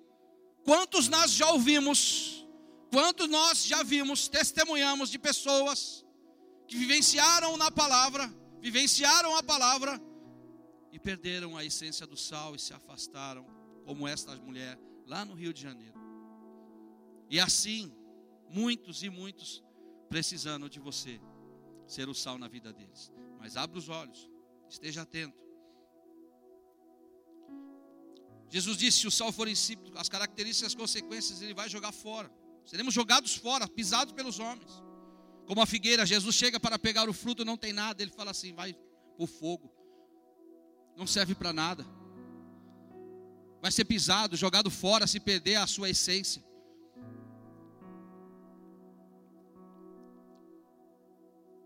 Quantos 0.65 1.09
nós 1.09 1.33
já 1.33 1.51
ouvimos, 1.51 2.47
quantos 2.93 3.29
nós 3.29 3.65
já 3.65 3.83
vimos, 3.83 4.29
testemunhamos 4.29 5.11
de 5.11 5.19
pessoas 5.19 6.05
que 6.71 6.77
vivenciaram 6.77 7.57
na 7.57 7.69
palavra, 7.69 8.33
vivenciaram 8.61 9.35
a 9.35 9.43
palavra 9.43 10.01
e 10.93 11.01
perderam 11.01 11.57
a 11.57 11.65
essência 11.65 12.07
do 12.07 12.17
sal 12.17 12.55
e 12.55 12.61
se 12.61 12.73
afastaram, 12.73 13.45
como 13.85 14.07
esta 14.07 14.37
mulher 14.37 14.79
lá 15.05 15.25
no 15.25 15.35
Rio 15.35 15.53
de 15.53 15.61
Janeiro. 15.61 15.99
E 17.29 17.41
assim, 17.41 17.93
muitos 18.49 19.03
e 19.03 19.11
muitos 19.11 19.65
precisando 20.09 20.71
de 20.71 20.79
você 20.79 21.21
ser 21.89 22.09
o 22.09 22.15
sal 22.15 22.39
na 22.39 22.47
vida 22.47 22.73
deles. 22.73 23.11
Mas 23.41 23.57
abra 23.57 23.77
os 23.77 23.89
olhos, 23.89 24.31
esteja 24.69 25.03
atento. 25.03 25.37
Jesus 28.49 28.77
disse: 28.77 29.01
se 29.01 29.09
o 29.09 29.11
sal 29.11 29.33
for 29.33 29.49
insípido, 29.49 29.99
as 29.99 30.09
características 30.09 30.63
e 30.63 30.67
as 30.67 30.81
consequências 30.81 31.43
ele 31.43 31.53
vai 31.53 31.69
jogar 31.69 31.91
fora. 31.91 32.33
Seremos 32.65 32.95
jogados 32.95 33.35
fora, 33.35 33.67
pisados 33.67 34.13
pelos 34.13 34.39
homens. 34.39 34.71
Como 35.51 35.61
a 35.61 35.67
figueira, 35.67 36.07
Jesus 36.07 36.37
chega 36.37 36.61
para 36.61 36.79
pegar 36.79 37.09
o 37.09 37.13
fruto, 37.13 37.45
não 37.45 37.57
tem 37.57 37.73
nada. 37.73 38.01
Ele 38.01 38.13
fala 38.13 38.31
assim: 38.31 38.53
vai 38.53 38.73
o 39.19 39.27
fogo. 39.27 39.69
Não 40.97 41.09
serve 41.09 41.35
para 41.35 41.53
nada. 41.53 41.85
Vai 43.61 43.73
ser 43.73 43.85
pisado, 43.85 44.37
jogado 44.37 44.71
fora, 44.71 45.09
se 45.09 45.19
perder 45.19 45.57
a 45.57 45.67
sua 45.67 45.91
essência. 45.91 46.41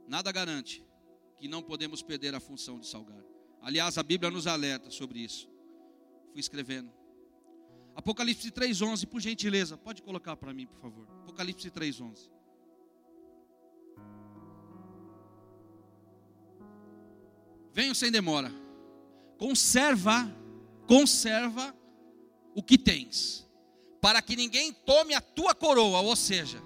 Nada 0.09 0.33
garante 0.33 0.83
que 1.37 1.47
não 1.47 1.62
podemos 1.62 2.03
perder 2.03 2.35
a 2.35 2.41
função 2.41 2.81
de 2.81 2.87
salgar. 2.87 3.23
Aliás, 3.61 3.99
a 3.99 4.03
Bíblia 4.03 4.31
nos 4.31 4.47
alerta 4.47 4.91
sobre 4.91 5.19
isso. 5.19 5.47
Fui 6.33 6.41
escrevendo. 6.41 6.91
Apocalipse 7.95 8.50
3:11, 8.50 9.07
por 9.07 9.21
gentileza, 9.21 9.76
pode 9.76 10.00
colocar 10.00 10.38
para 10.38 10.55
mim, 10.55 10.67
por 10.67 10.79
favor. 10.79 11.07
Apocalipse 11.21 11.71
3:11. 11.71 12.34
Venho 17.75 17.93
sem 17.93 18.11
demora. 18.12 18.52
Conserva, 19.37 20.33
conserva 20.87 21.75
o 22.54 22.62
que 22.62 22.78
tens, 22.78 23.45
para 24.00 24.23
que 24.23 24.37
ninguém 24.37 24.73
tome 24.73 25.12
a 25.12 25.21
tua 25.21 25.57
coroa, 25.57 26.00
ou 26.00 26.14
seja, 26.14 26.62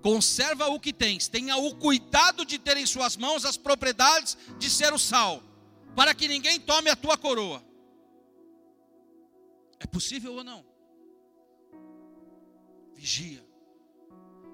conserva 0.00 0.68
o 0.68 0.80
que 0.80 0.94
tens, 0.94 1.28
tenha 1.28 1.58
o 1.58 1.76
cuidado 1.76 2.42
de 2.46 2.58
ter 2.58 2.78
em 2.78 2.86
suas 2.86 3.18
mãos 3.18 3.44
as 3.44 3.58
propriedades 3.58 4.38
de 4.58 4.70
ser 4.70 4.94
o 4.94 4.98
sal, 4.98 5.42
para 5.94 6.14
que 6.14 6.26
ninguém 6.26 6.58
tome 6.58 6.88
a 6.88 6.96
tua 6.96 7.18
coroa. 7.18 7.62
É 9.78 9.86
possível 9.86 10.36
ou 10.36 10.42
não? 10.42 10.64
Vigia. 12.94 13.44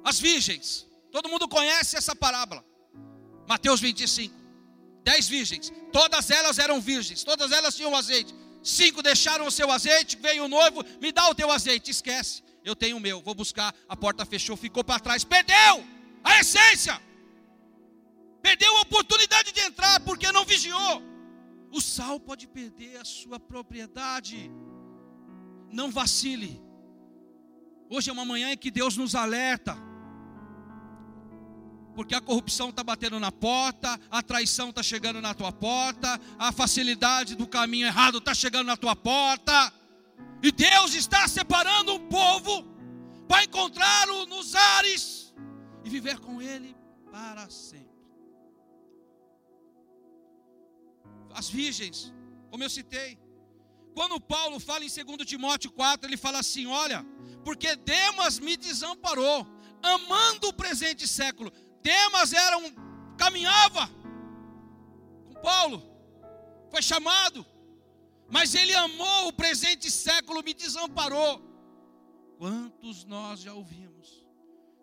As 0.02 0.18
virgens, 0.18 0.85
todo 1.12 1.28
mundo 1.28 1.47
conhece 1.47 1.97
essa 1.97 2.16
parábola. 2.16 2.64
Mateus 3.47 3.80
25. 3.80 4.41
Dez 5.04 5.28
virgens, 5.28 5.73
todas 5.92 6.30
elas 6.30 6.59
eram 6.59 6.80
virgens, 6.80 7.25
todas 7.25 7.50
elas 7.50 7.75
tinham 7.75 7.94
azeite. 7.94 8.35
Cinco 8.62 9.02
deixaram 9.02 9.47
o 9.47 9.50
seu 9.50 9.71
azeite, 9.71 10.16
veio 10.16 10.44
o 10.44 10.49
noivo, 10.49 10.85
me 11.00 11.11
dá 11.11 11.28
o 11.28 11.35
teu 11.35 11.50
azeite, 11.50 11.90
esquece. 11.90 12.42
Eu 12.64 12.76
tenho 12.76 12.97
o 12.97 13.00
meu, 13.00 13.21
vou 13.21 13.35
buscar, 13.35 13.75
a 13.88 13.97
porta 13.97 14.25
fechou, 14.25 14.56
ficou 14.56 14.85
para 14.85 15.00
trás, 15.00 15.25
perdeu 15.25 15.85
a 16.23 16.38
essência. 16.38 17.00
Perdeu 18.40 18.76
a 18.78 18.82
oportunidade 18.82 19.52
de 19.52 19.61
entrar 19.61 20.00
porque 20.00 20.30
não 20.30 20.44
vigiou. 20.44 21.02
O 21.73 21.80
sal 21.80 22.21
pode 22.21 22.47
perder 22.47 22.99
a 22.99 23.04
sua 23.04 23.40
propriedade. 23.40 24.50
Não 25.71 25.90
vacile. 25.90 26.61
Hoje 27.88 28.11
é 28.11 28.12
uma 28.12 28.24
manhã 28.24 28.53
em 28.53 28.57
que 28.57 28.70
Deus 28.70 28.96
nos 28.96 29.14
alerta 29.14 29.76
porque 31.94 32.14
a 32.14 32.20
corrupção 32.20 32.70
está 32.70 32.83
batendo 32.83 33.20
na 33.20 33.31
porta, 33.31 34.00
a 34.11 34.22
traição 34.22 34.70
está 34.70 34.83
chegando 34.83 35.20
na 35.20 35.35
tua 35.35 35.52
porta, 35.52 36.20
a 36.38 36.50
facilidade 36.52 37.35
do 37.35 37.46
caminho 37.46 37.87
errado 37.87 38.18
está 38.18 38.35
chegando 38.35 38.66
na 38.66 38.76
tua 38.76 38.96
porta, 38.96 39.72
e 40.42 40.50
Deus 40.50 40.94
está 40.94 41.28
separando 41.28 41.94
um 41.94 42.09
povo 42.09 42.64
para 43.28 43.44
encontrá-lo 43.44 44.26
nos 44.26 44.55
ares 44.55 45.35
e 45.85 45.88
viver 45.88 46.18
com 46.18 46.42
Ele 46.42 46.74
para 47.11 47.48
sempre. 47.48 47.92
As 51.35 51.48
virgens, 51.48 52.12
como 52.50 52.62
eu 52.62 52.68
citei, 52.68 53.18
quando 53.94 54.20
Paulo 54.20 54.59
fala 54.59 54.85
em 54.85 54.88
2 54.88 55.26
Timóteo 55.26 55.70
4, 55.70 56.09
ele 56.09 56.16
fala 56.16 56.38
assim: 56.38 56.66
Olha, 56.66 57.05
porque 57.44 57.76
Demas 57.76 58.38
me 58.38 58.57
desamparou, 58.57 59.46
amando 59.83 60.48
o 60.48 60.52
presente 60.52 61.07
século. 61.07 61.52
Demas 61.83 62.33
era 62.33 62.57
um 62.59 62.73
caminhava 63.16 63.88
com 65.27 65.35
Paulo, 65.42 65.83
foi 66.71 66.83
chamado, 66.83 67.45
mas 68.29 68.55
ele 68.55 68.75
amou 68.75 69.29
o 69.29 69.33
presente 69.33 69.90
século, 69.90 70.42
me 70.42 70.55
desamparou. 70.55 71.40
Quantos 72.38 73.05
nós 73.05 73.40
já 73.40 73.53
ouvimos 73.53 74.27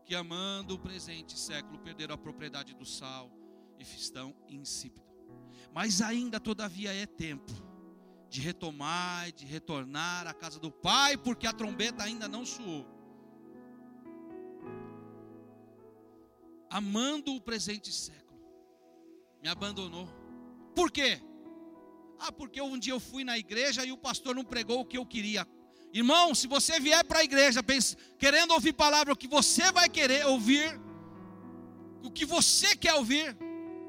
que 0.06 0.16
amando 0.16 0.76
o 0.76 0.80
presente 0.80 1.38
século 1.38 1.80
perderam 1.80 2.16
a 2.16 2.18
propriedade 2.18 2.74
do 2.74 2.86
sal 2.86 3.32
e 3.78 3.84
estão 3.84 4.36
insípidos? 4.48 5.10
Mas 5.74 6.02
ainda, 6.02 6.40
todavia, 6.40 6.94
é 6.94 7.06
tempo 7.06 7.52
de 8.30 8.42
retomar, 8.42 9.32
de 9.32 9.46
retornar 9.46 10.28
à 10.28 10.34
casa 10.34 10.60
do 10.60 10.72
Pai, 10.72 11.18
porque 11.18 11.48
a 11.48 11.54
trombeta 11.54 12.04
ainda 12.04 12.28
não 12.28 12.46
soou. 12.46 12.99
Amando 16.69 17.34
o 17.34 17.41
presente 17.41 17.91
século, 17.91 18.39
me 19.41 19.49
abandonou. 19.49 20.08
Por 20.75 20.91
quê? 20.91 21.21
Ah, 22.19 22.32
porque 22.32 22.62
um 22.62 22.77
dia 22.77 22.93
eu 22.93 22.99
fui 22.99 23.23
na 23.23 23.38
igreja 23.38 23.86
e 23.86 23.91
o 23.91 23.97
pastor 23.97 24.36
não 24.36 24.43
pregou 24.43 24.82
o 24.82 24.86
que 24.86 24.97
eu 24.97 25.05
queria. 25.05 25.47
Irmão, 25.93 26.36
se 26.36 26.47
você 26.47 26.79
vier 26.79 27.03
para 27.03 27.19
a 27.19 27.23
igreja 27.23 27.63
pense, 27.63 27.95
querendo 28.17 28.51
ouvir 28.51 28.73
palavra, 28.73 29.13
o 29.13 29.17
que 29.17 29.27
você 29.27 29.71
vai 29.71 29.89
querer 29.89 30.25
ouvir, 30.27 30.79
o 32.03 32.12
que 32.12 32.25
você 32.25 32.75
quer 32.75 32.93
ouvir, 32.93 33.36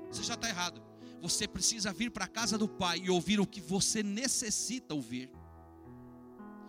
você 0.09 0.23
já 0.23 0.35
está 0.35 0.49
errado. 0.49 0.83
Você 1.21 1.47
precisa 1.47 1.93
vir 1.93 2.11
para 2.11 2.25
a 2.25 2.29
casa 2.29 2.57
do 2.57 2.67
Pai 2.67 2.99
e 3.03 3.11
ouvir 3.11 3.41
o 3.41 3.47
que 3.47 3.61
você 3.61 4.03
necessita 4.03 4.95
ouvir. 4.95 5.31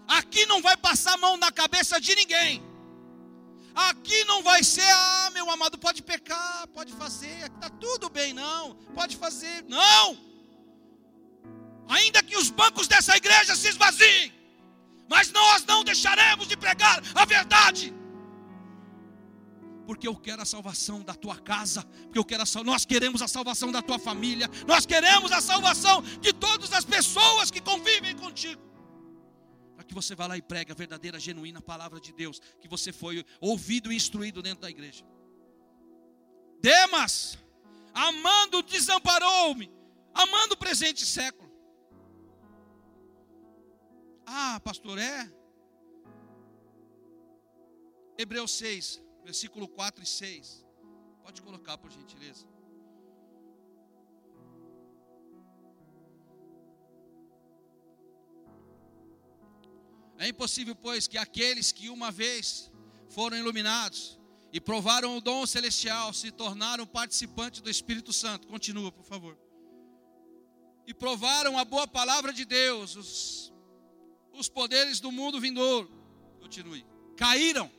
Aqui 0.08 0.46
não 0.46 0.62
vai 0.62 0.76
passar 0.76 1.14
a 1.14 1.18
mão 1.18 1.38
na 1.38 1.52
cabeça 1.52 2.02
de 2.02 2.14
ninguém. 2.16 2.62
Aqui 3.74 4.24
não 4.26 4.44
vai 4.44 4.64
ser, 4.64 4.86
ah, 4.88 5.30
meu 5.34 5.50
amado, 5.50 5.78
pode 5.78 6.02
pecar, 6.02 6.68
pode 6.70 6.92
fazer, 6.94 7.46
está 7.46 7.70
tudo 7.70 8.10
bem, 8.10 8.34
não, 8.34 8.76
pode 8.94 9.16
fazer, 9.16 9.64
não. 9.68 10.18
Ainda 11.88 12.22
que 12.24 12.36
os 12.36 12.50
bancos 12.50 12.88
dessa 12.88 13.16
igreja 13.16 13.56
se 13.56 13.70
esvaziem, 13.70 14.34
mas 15.10 15.32
nós 15.32 15.64
não 15.66 15.84
deixaremos 15.84 16.48
de 16.48 16.58
pregar 16.58 17.02
a 17.16 17.26
verdade. 17.26 17.94
Porque 19.86 20.08
eu 20.08 20.16
quero 20.16 20.42
a 20.42 20.46
salvação 20.46 21.02
da 21.02 21.14
tua 21.14 21.38
casa, 21.38 21.84
porque 22.04 22.20
eu 22.20 22.26
quero 22.26 22.44
a, 22.44 22.64
nós 22.64 22.86
queremos 22.86 23.22
a 23.22 23.28
salvação 23.28 23.72
da 23.72 23.82
tua 23.82 24.00
família, 24.00 24.50
nós 24.68 24.86
queremos 24.86 25.32
a 25.32 25.42
salvação 25.42 26.02
de 26.02 26.32
todas 26.34 26.72
as 26.74 26.86
pessoas 26.86 27.52
que 27.52 27.60
convivem 27.60 28.16
contigo 28.16 28.71
que 29.92 29.96
você 29.96 30.16
vá 30.16 30.26
lá 30.26 30.38
e 30.38 30.42
pregue 30.42 30.72
a 30.72 30.76
verdadeira, 30.76 31.20
genuína 31.20 31.62
palavra 31.62 32.00
de 32.00 32.14
Deus, 32.14 32.40
que 32.62 32.68
você 32.68 32.94
foi 32.94 33.26
ouvido 33.42 33.92
e 33.92 33.96
instruído 33.96 34.42
dentro 34.42 34.62
da 34.62 34.70
igreja. 34.70 35.06
Demas, 36.62 37.38
amando, 37.94 38.64
desamparou-me, 38.64 39.70
amando 40.14 40.54
o 40.54 40.58
presente 40.58 41.06
século. 41.06 41.52
Ah, 44.26 44.62
pastor, 44.64 44.98
é? 44.98 45.30
Hebreus 48.18 48.52
6, 48.58 49.04
versículo 49.26 49.68
4 49.68 50.02
e 50.02 50.08
6. 50.08 50.66
Pode 51.22 51.42
colocar, 51.42 51.78
por 51.78 51.92
gentileza. 51.92 52.48
É 60.22 60.28
impossível, 60.28 60.76
pois, 60.76 61.08
que 61.08 61.18
aqueles 61.18 61.72
que 61.72 61.90
uma 61.90 62.12
vez 62.12 62.72
foram 63.10 63.36
iluminados 63.36 64.20
e 64.54 64.62
provaram 64.62 65.18
o 65.18 65.20
dom 65.20 65.48
celestial 65.48 66.14
se 66.14 66.30
tornaram 66.30 66.86
participantes 66.86 67.60
do 67.60 67.72
Espírito 67.72 68.14
Santo. 68.14 68.48
Continua, 68.48 68.92
por 68.92 69.04
favor. 69.04 69.36
E 70.86 70.94
provaram 70.94 71.58
a 71.58 71.66
boa 71.66 71.88
palavra 71.88 72.32
de 72.32 72.46
Deus, 72.46 72.96
os, 72.96 73.54
os 74.32 74.48
poderes 74.48 75.00
do 75.00 75.12
mundo 75.12 75.42
vindouro. 75.42 75.90
Continue. 76.40 76.86
Caíram. 77.18 77.72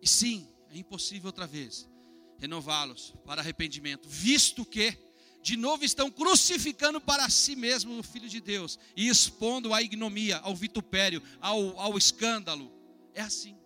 E 0.00 0.06
sim, 0.06 0.46
é 0.70 0.78
impossível 0.78 1.26
outra 1.26 1.48
vez 1.48 1.90
renová-los 2.38 3.12
para 3.26 3.42
arrependimento, 3.42 4.08
visto 4.08 4.64
que 4.64 4.96
de 5.42 5.56
novo 5.56 5.84
estão 5.84 6.10
crucificando 6.10 7.00
para 7.00 7.28
si 7.28 7.56
mesmo 7.56 7.98
o 7.98 8.02
Filho 8.02 8.28
de 8.28 8.40
Deus 8.40 8.78
e 8.94 9.08
expondo 9.08 9.72
a 9.72 9.82
ignomia, 9.82 10.38
ao 10.38 10.54
vitupério, 10.54 11.22
ao, 11.40 11.78
ao 11.78 11.96
escândalo. 11.96 12.70
É 13.14 13.22
assim. 13.22 13.56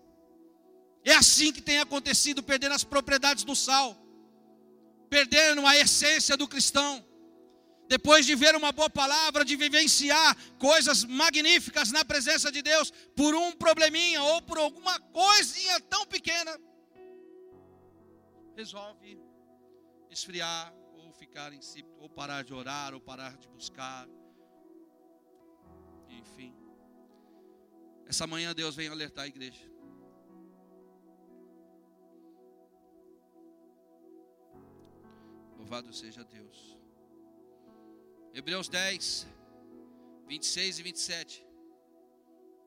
É 1.05 1.15
assim 1.15 1.53
que 1.53 1.61
tem 1.61 1.79
acontecido, 1.79 2.43
perdendo 2.43 2.75
as 2.75 2.85
propriedades 2.85 3.45
do 3.45 3.55
sal, 3.55 3.97
perdendo 5.11 5.67
a 5.67 5.77
essência 5.77 6.37
do 6.37 6.49
cristão. 6.49 7.05
Depois 7.87 8.25
de 8.25 8.35
ver 8.35 8.57
uma 8.57 8.73
boa 8.73 8.89
palavra, 8.89 9.45
de 9.45 9.57
vivenciar 9.57 10.35
coisas 10.59 11.05
magníficas 11.05 11.93
na 11.93 12.05
presença 12.05 12.51
de 12.51 12.63
Deus, 12.63 12.91
por 13.15 13.35
um 13.35 13.53
probleminha 13.53 14.23
ou 14.23 14.41
por 14.41 14.57
alguma 14.57 14.99
coisinha 14.99 15.79
tão 15.81 16.07
pequena, 16.07 16.59
resolve 18.57 19.21
esfriar 20.11 20.73
ficar 21.15 21.53
insípido, 21.53 21.97
ou 22.01 22.09
parar 22.09 22.43
de 22.45 22.53
orar, 22.53 22.95
ou 22.95 23.01
parar 23.01 23.37
de 23.37 23.49
buscar. 23.49 24.09
Enfim. 26.09 26.55
Essa 28.07 28.27
manhã 28.27 28.55
Deus 28.55 28.75
vem 28.75 28.89
alertar 28.89 29.25
a 29.25 29.29
igreja. 29.29 29.71
Louvado 35.57 35.93
seja 35.93 36.23
Deus. 36.25 36.77
Hebreus 38.35 38.69
10, 38.69 39.27
26 40.27 40.79
e 40.79 40.83
27. 40.83 41.47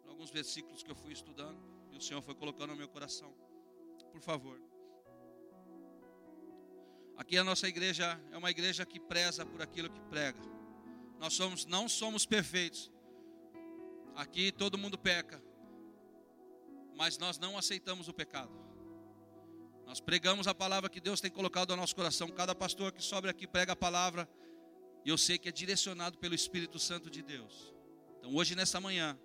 Alguns 0.08 0.32
versículos 0.32 0.82
que 0.82 0.90
eu 0.90 0.96
fui 0.96 1.14
estudando 1.14 1.62
e 1.92 1.98
o 1.98 2.02
Senhor 2.02 2.22
foi 2.22 2.34
colocando 2.34 2.72
no 2.72 2.76
meu 2.76 2.88
coração. 2.88 3.32
Por 4.12 4.22
favor. 4.22 4.60
Aqui 7.18 7.38
a 7.38 7.44
nossa 7.44 7.68
igreja 7.68 8.20
é 8.32 8.38
uma 8.38 8.52
igreja 8.52 8.86
que 8.86 9.00
preza 9.00 9.46
por 9.46 9.62
aquilo 9.62 9.90
que 9.90 10.00
prega. 10.02 10.40
Nós 11.20 11.34
somos, 11.34 11.66
não 11.66 11.90
somos 11.90 12.26
perfeitos. 12.26 12.92
Aqui 14.16 14.52
todo 14.52 14.78
mundo 14.78 14.98
peca. 14.98 15.42
Mas 16.96 17.18
nós 17.18 17.40
não 17.40 17.58
aceitamos 17.58 18.08
o 18.08 18.14
pecado. 18.14 18.52
Nós 19.86 20.00
pregamos 20.00 20.48
a 20.48 20.54
palavra 20.54 20.90
que 20.90 21.00
Deus 21.00 21.20
tem 21.20 21.32
colocado 21.32 21.72
no 21.72 21.78
nosso 21.78 21.96
coração. 21.96 22.28
Cada 22.30 22.54
pastor 22.54 22.92
que 22.92 23.02
sobe 23.02 23.30
aqui 23.30 23.48
prega 23.48 23.74
a 23.74 23.76
palavra. 23.76 24.30
E 25.04 25.10
eu 25.10 25.18
sei 25.18 25.38
que 25.38 25.50
é 25.50 25.52
direcionado 25.52 26.18
pelo 26.18 26.36
Espírito 26.36 26.78
Santo 26.78 27.10
de 27.10 27.24
Deus. 27.24 27.74
Então 28.20 28.36
hoje, 28.36 28.56
nessa 28.56 28.80
manhã, 28.80 29.18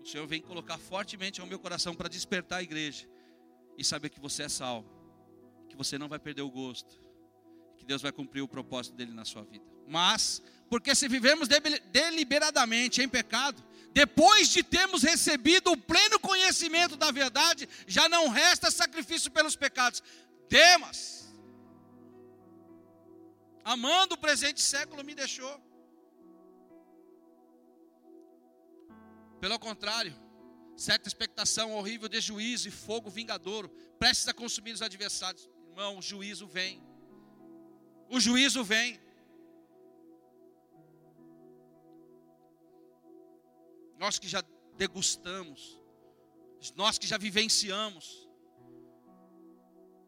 o 0.00 0.06
Senhor 0.06 0.26
vem 0.26 0.40
colocar 0.40 0.78
fortemente 0.78 1.40
ao 1.40 1.46
meu 1.46 1.58
coração 1.58 1.94
para 1.94 2.08
despertar 2.08 2.58
a 2.58 2.62
igreja. 2.62 3.08
E 3.76 3.84
saber 3.84 4.10
que 4.10 4.20
você 4.20 4.44
é 4.44 4.48
salvo. 4.48 4.99
Que 5.70 5.76
você 5.76 5.96
não 5.96 6.08
vai 6.08 6.18
perder 6.18 6.42
o 6.42 6.50
gosto. 6.50 7.00
Que 7.78 7.84
Deus 7.86 8.02
vai 8.02 8.12
cumprir 8.12 8.42
o 8.42 8.48
propósito 8.48 8.94
dele 8.94 9.14
na 9.14 9.24
sua 9.24 9.42
vida. 9.42 9.64
Mas, 9.88 10.42
porque 10.68 10.94
se 10.94 11.08
vivemos 11.08 11.48
deliberadamente 11.90 13.00
em 13.00 13.08
pecado, 13.08 13.64
depois 13.92 14.48
de 14.48 14.62
termos 14.62 15.02
recebido 15.02 15.72
o 15.72 15.76
pleno 15.76 16.20
conhecimento 16.20 16.96
da 16.96 17.10
verdade, 17.10 17.68
já 17.86 18.08
não 18.08 18.28
resta 18.28 18.70
sacrifício 18.70 19.30
pelos 19.30 19.56
pecados. 19.56 20.02
Demas, 20.48 21.32
amando 23.64 24.14
o 24.14 24.18
presente 24.18 24.60
século, 24.60 25.02
me 25.02 25.14
deixou. 25.14 25.60
Pelo 29.40 29.58
contrário, 29.58 30.14
certa 30.76 31.08
expectação 31.08 31.72
horrível 31.72 32.08
de 32.08 32.20
juízo 32.20 32.68
e 32.68 32.70
fogo 32.70 33.10
vingadouro, 33.10 33.68
prestes 33.98 34.28
a 34.28 34.34
consumir 34.34 34.72
os 34.72 34.82
adversários. 34.82 35.48
Irmão, 35.70 35.98
o 35.98 36.02
juízo 36.02 36.46
vem. 36.46 36.82
O 38.08 38.20
juízo 38.20 38.62
vem. 38.62 39.00
nós 44.00 44.18
que 44.18 44.26
já 44.26 44.42
degustamos, 44.78 45.78
nós 46.74 46.98
que 46.98 47.06
já 47.06 47.18
vivenciamos, 47.18 48.26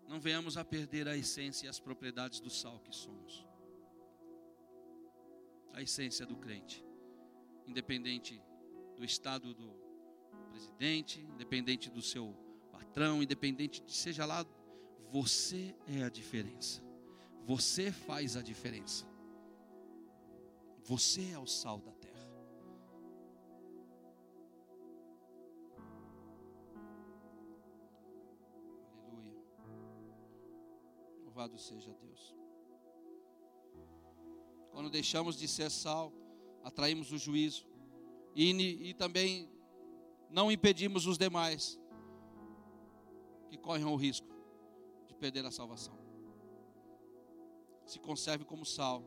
não 0.09 0.19
venhamos 0.19 0.57
a 0.57 0.65
perder 0.65 1.07
a 1.07 1.15
essência 1.15 1.67
e 1.67 1.69
as 1.69 1.79
propriedades 1.79 2.41
do 2.41 2.49
sal 2.49 2.81
que 2.81 2.95
somos. 2.95 3.47
A 5.75 5.83
essência 5.83 6.25
do 6.25 6.37
crente, 6.37 6.83
independente 7.67 8.43
do 8.97 9.05
estado 9.05 9.53
do 9.53 9.71
presidente, 10.51 11.21
independente 11.21 11.91
do 11.91 12.01
seu 12.01 12.35
patrão, 12.73 13.23
independente 13.23 13.83
de 13.83 13.93
seja 13.93 14.25
lá, 14.25 14.43
você 15.13 15.75
é 15.87 16.03
a 16.05 16.09
diferença. 16.09 16.83
Você 17.45 17.93
faz 17.93 18.35
a 18.35 18.41
diferença. 18.41 19.07
Você 20.85 21.33
é 21.33 21.39
o 21.39 21.47
sal 21.47 21.79
da 21.81 21.93
terra. 21.93 22.13
Louvado 31.27 31.59
seja 31.59 31.93
Deus. 31.93 32.35
Quando 34.71 34.89
deixamos 34.89 35.37
de 35.37 35.47
ser 35.47 35.71
sal, 35.71 36.11
atraímos 36.65 37.13
o 37.13 37.19
juízo 37.19 37.67
e, 38.35 38.89
e 38.89 38.95
também 38.95 39.47
não 40.31 40.51
impedimos 40.51 41.07
os 41.07 41.19
demais 41.19 41.79
que 43.51 43.59
correm 43.59 43.85
o 43.85 43.95
risco 43.95 44.32
perder 45.23 45.47
a 45.47 45.53
salvação. 45.53 45.97
Se 47.87 48.01
conserve 48.01 48.45
como 48.45 48.67
sal, 48.67 49.05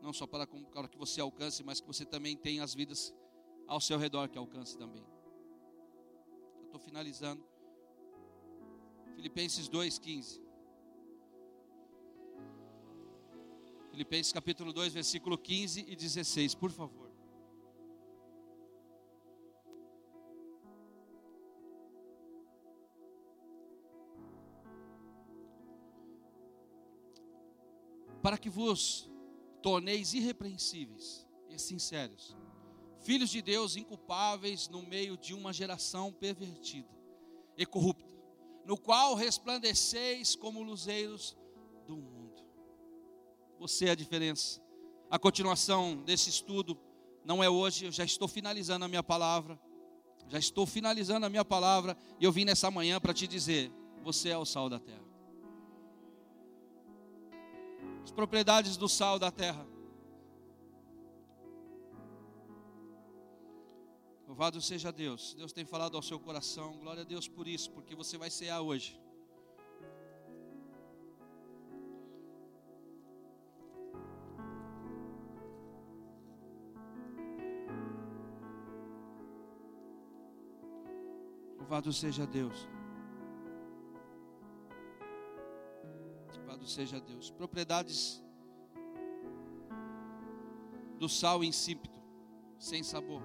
não 0.00 0.10
só 0.10 0.26
para, 0.26 0.46
para 0.46 0.88
que 0.88 0.96
você 0.96 1.20
alcance, 1.20 1.62
mas 1.62 1.80
que 1.82 1.86
você 1.86 2.06
também 2.06 2.34
tenha 2.34 2.64
as 2.64 2.74
vidas 2.74 3.14
ao 3.66 3.78
seu 3.78 3.98
redor 3.98 4.30
que 4.30 4.38
alcance 4.38 4.74
também. 4.78 5.04
Eu 6.60 6.64
estou 6.64 6.80
finalizando. 6.80 7.44
Filipenses 9.14 9.68
2,15. 9.68 10.40
Filipenses 13.90 14.32
capítulo 14.32 14.72
2, 14.72 14.94
versículo 14.94 15.36
15 15.36 15.84
e 15.86 15.94
16, 15.94 16.54
por 16.54 16.70
favor. 16.70 17.01
Para 28.22 28.38
que 28.38 28.48
vos 28.48 29.10
torneis 29.60 30.14
irrepreensíveis 30.14 31.26
e 31.48 31.58
sinceros, 31.58 32.36
filhos 33.00 33.30
de 33.30 33.42
Deus 33.42 33.76
inculpáveis 33.76 34.68
no 34.68 34.82
meio 34.82 35.16
de 35.16 35.34
uma 35.34 35.52
geração 35.52 36.12
pervertida 36.12 36.88
e 37.56 37.66
corrupta, 37.66 38.08
no 38.64 38.78
qual 38.78 39.14
resplandeceis 39.14 40.36
como 40.36 40.62
luzeiros 40.62 41.36
do 41.86 41.96
mundo. 41.96 42.42
Você 43.58 43.86
é 43.86 43.90
a 43.90 43.96
diferença. 43.96 44.62
A 45.10 45.18
continuação 45.18 45.96
desse 46.04 46.30
estudo 46.30 46.78
não 47.24 47.42
é 47.42 47.50
hoje, 47.50 47.86
eu 47.86 47.92
já 47.92 48.04
estou 48.04 48.26
finalizando 48.26 48.84
a 48.84 48.88
minha 48.88 49.02
palavra. 49.02 49.60
Já 50.28 50.38
estou 50.38 50.66
finalizando 50.66 51.26
a 51.26 51.28
minha 51.28 51.44
palavra 51.44 51.96
e 52.18 52.24
eu 52.24 52.32
vim 52.32 52.44
nessa 52.44 52.70
manhã 52.70 53.00
para 53.00 53.12
te 53.12 53.26
dizer: 53.26 53.70
você 54.02 54.30
é 54.30 54.38
o 54.38 54.44
sal 54.44 54.68
da 54.68 54.78
terra. 54.78 55.11
As 58.02 58.10
propriedades 58.10 58.76
do 58.76 58.88
sal 58.88 59.18
da 59.18 59.30
terra. 59.30 59.66
Louvado 64.26 64.60
seja 64.60 64.90
Deus. 64.90 65.34
Deus 65.34 65.52
tem 65.52 65.64
falado 65.64 65.96
ao 65.96 66.02
seu 66.02 66.18
coração. 66.18 66.78
Glória 66.78 67.02
a 67.02 67.04
Deus 67.04 67.28
por 67.28 67.46
isso, 67.46 67.70
porque 67.70 67.94
você 67.94 68.16
vai 68.16 68.30
cear 68.30 68.60
hoje. 68.60 68.98
Louvado 81.58 81.92
seja 81.92 82.26
Deus. 82.26 82.68
Louvado 86.62 86.68
seja 86.68 87.00
Deus. 87.00 87.30
Propriedades 87.30 88.22
do 90.98 91.08
sal 91.08 91.42
insípido, 91.42 92.00
sem 92.58 92.82
sabor. 92.82 93.22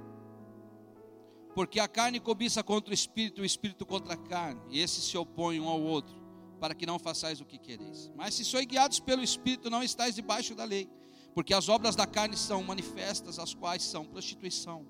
Porque 1.54 1.80
a 1.80 1.88
carne 1.88 2.20
cobiça 2.20 2.64
contra 2.64 2.92
o 2.92 2.94
espírito, 2.94 3.42
o 3.42 3.46
espírito 3.46 3.86
contra 3.86 4.14
a 4.14 4.18
carne, 4.18 4.62
e 4.70 4.80
esses 4.80 5.04
se 5.04 5.18
opõem 5.18 5.60
um 5.60 5.68
ao 5.68 5.82
outro, 5.82 6.16
para 6.60 6.74
que 6.74 6.86
não 6.86 7.00
façais 7.00 7.40
o 7.40 7.46
que 7.46 7.58
quereis. 7.58 8.12
Mas 8.16 8.34
se 8.34 8.44
sois 8.44 8.66
guiados 8.66 9.00
pelo 9.00 9.24
espírito, 9.24 9.70
não 9.70 9.84
estáis 9.84 10.16
debaixo 10.16 10.56
da 10.56 10.64
lei. 10.64 10.90
Porque 11.34 11.54
as 11.54 11.70
obras 11.70 11.96
da 11.96 12.08
carne 12.08 12.36
são 12.36 12.64
manifestas, 12.64 13.38
as 13.38 13.54
quais 13.54 13.84
são 13.84 14.06
prostituição, 14.06 14.88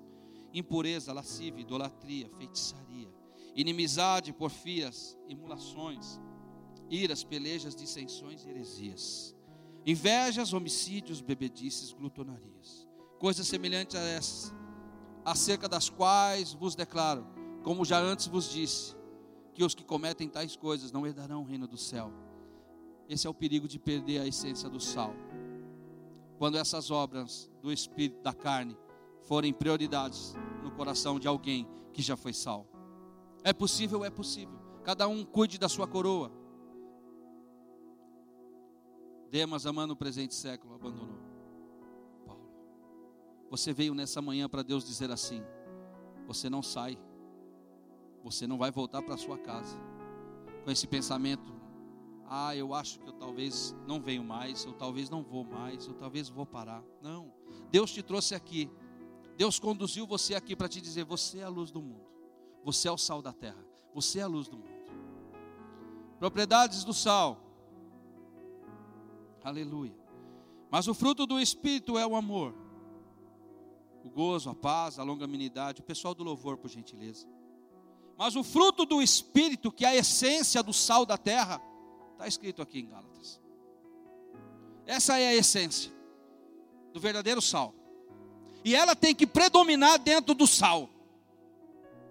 impureza, 0.52 1.12
lascívia, 1.12 1.60
idolatria, 1.60 2.28
feitiçaria 2.30 2.88
inimizade, 3.60 4.32
porfias, 4.32 5.18
emulações, 5.28 6.20
iras, 6.90 7.24
pelejas, 7.24 7.74
dissensões 7.74 8.44
e 8.44 8.50
heresias, 8.50 9.34
invejas, 9.84 10.52
homicídios, 10.52 11.20
bebedices, 11.20 11.92
glutonarias, 11.92 12.88
coisas 13.18 13.46
semelhantes 13.46 13.96
a 13.96 14.00
essas, 14.00 14.54
acerca 15.24 15.68
das 15.68 15.88
quais 15.88 16.52
vos 16.52 16.74
declaro, 16.74 17.26
Como 17.62 17.84
já 17.84 17.98
antes 17.98 18.26
vos 18.26 18.50
disse, 18.50 18.96
que 19.52 19.64
os 19.64 19.74
que 19.74 19.84
cometem 19.84 20.28
tais 20.28 20.56
coisas 20.56 20.92
não 20.92 21.06
herdarão 21.06 21.42
o 21.42 21.44
reino 21.44 21.66
do 21.66 21.76
céu. 21.76 22.12
Esse 23.08 23.26
é 23.26 23.30
o 23.30 23.34
perigo 23.34 23.66
de 23.66 23.78
perder 23.78 24.20
a 24.20 24.26
essência 24.26 24.70
do 24.70 24.80
sal. 24.80 25.14
Quando 26.38 26.56
essas 26.56 26.90
obras 26.90 27.50
do 27.60 27.72
espírito 27.72 28.22
da 28.22 28.32
carne 28.32 28.76
forem 29.24 29.52
prioridades 29.52 30.34
no 30.62 30.70
coração 30.70 31.18
de 31.18 31.26
alguém 31.26 31.66
que 31.92 32.00
já 32.00 32.16
foi 32.16 32.32
sal. 32.32 32.66
É 33.42 33.52
possível, 33.52 34.04
é 34.04 34.10
possível. 34.10 34.58
Cada 34.84 35.08
um 35.08 35.24
cuide 35.24 35.58
da 35.58 35.68
sua 35.68 35.86
coroa. 35.86 36.30
Demas, 39.30 39.66
amando 39.66 39.92
o 39.92 39.96
presente 39.96 40.34
século, 40.34 40.74
abandonou. 40.74 41.18
Paulo, 42.24 42.48
você 43.50 43.72
veio 43.72 43.94
nessa 43.94 44.22
manhã 44.22 44.48
para 44.48 44.62
Deus 44.62 44.84
dizer 44.84 45.10
assim: 45.10 45.42
você 46.26 46.48
não 46.48 46.62
sai, 46.62 46.98
você 48.22 48.46
não 48.46 48.56
vai 48.56 48.70
voltar 48.70 49.02
para 49.02 49.16
sua 49.16 49.38
casa 49.38 49.76
com 50.64 50.70
esse 50.70 50.86
pensamento. 50.86 51.56
Ah, 52.30 52.54
eu 52.54 52.74
acho 52.74 53.00
que 53.00 53.08
eu 53.08 53.12
talvez 53.14 53.74
não 53.86 54.00
venho 54.00 54.22
mais, 54.22 54.64
eu 54.64 54.72
talvez 54.74 55.08
não 55.08 55.22
vou 55.22 55.44
mais, 55.44 55.86
eu 55.86 55.94
talvez 55.94 56.28
vou 56.28 56.44
parar. 56.44 56.82
Não. 57.00 57.32
Deus 57.70 57.90
te 57.90 58.02
trouxe 58.02 58.34
aqui. 58.34 58.70
Deus 59.36 59.58
conduziu 59.58 60.06
você 60.06 60.34
aqui 60.34 60.56
para 60.56 60.68
te 60.68 60.80
dizer: 60.80 61.04
você 61.04 61.38
é 61.38 61.44
a 61.44 61.48
luz 61.48 61.70
do 61.70 61.80
mundo. 61.80 62.06
Você 62.64 62.88
é 62.88 62.92
o 62.92 62.98
sal 62.98 63.22
da 63.22 63.32
terra. 63.32 63.64
Você 63.94 64.18
é 64.18 64.22
a 64.22 64.26
luz 64.26 64.48
do 64.48 64.58
mundo. 64.58 64.68
Propriedades 66.18 66.84
do 66.84 66.92
sal. 66.92 67.47
Aleluia. 69.48 69.96
Mas 70.70 70.86
o 70.88 70.94
fruto 70.94 71.26
do 71.26 71.40
Espírito 71.40 71.98
é 71.98 72.06
o 72.06 72.14
amor, 72.14 72.54
o 74.04 74.10
gozo, 74.10 74.50
a 74.50 74.54
paz, 74.54 74.98
a 74.98 75.02
longanimidade. 75.02 75.80
O 75.80 75.84
pessoal 75.84 76.14
do 76.14 76.22
louvor, 76.22 76.58
por 76.58 76.68
gentileza. 76.68 77.26
Mas 78.18 78.36
o 78.36 78.44
fruto 78.44 78.84
do 78.84 79.00
Espírito, 79.00 79.72
que 79.72 79.86
é 79.86 79.88
a 79.88 79.96
essência 79.96 80.62
do 80.62 80.72
sal 80.72 81.06
da 81.06 81.16
terra, 81.16 81.62
está 82.12 82.28
escrito 82.28 82.60
aqui 82.60 82.80
em 82.80 82.88
Gálatas. 82.88 83.40
Essa 84.84 85.18
é 85.18 85.28
a 85.28 85.34
essência 85.34 85.92
do 86.92 87.00
verdadeiro 87.00 87.40
sal. 87.40 87.74
E 88.62 88.74
ela 88.74 88.94
tem 88.94 89.14
que 89.14 89.26
predominar 89.26 89.98
dentro 89.98 90.34
do 90.34 90.46
sal, 90.46 90.90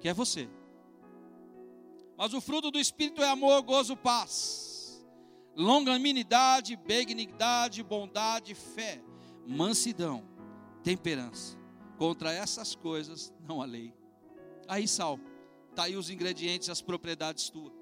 que 0.01 0.09
é 0.09 0.13
você. 0.13 0.49
Mas 2.17 2.33
o 2.33 2.41
fruto 2.41 2.71
do 2.71 2.79
Espírito 2.79 3.21
é 3.21 3.29
amor, 3.29 3.61
gozo, 3.61 3.95
paz, 3.95 4.66
longanimidade, 5.57 6.75
benignidade, 6.75 7.81
bondade, 7.81 8.53
fé, 8.53 9.01
mansidão, 9.45 10.23
temperança. 10.83 11.57
Contra 11.97 12.31
essas 12.31 12.75
coisas 12.75 13.33
não 13.41 13.59
há 13.59 13.65
lei. 13.65 13.91
Aí 14.67 14.87
sal, 14.87 15.19
está 15.71 15.83
aí 15.83 15.95
os 15.97 16.11
ingredientes, 16.11 16.69
as 16.69 16.79
propriedades 16.79 17.49
tuas. 17.49 17.73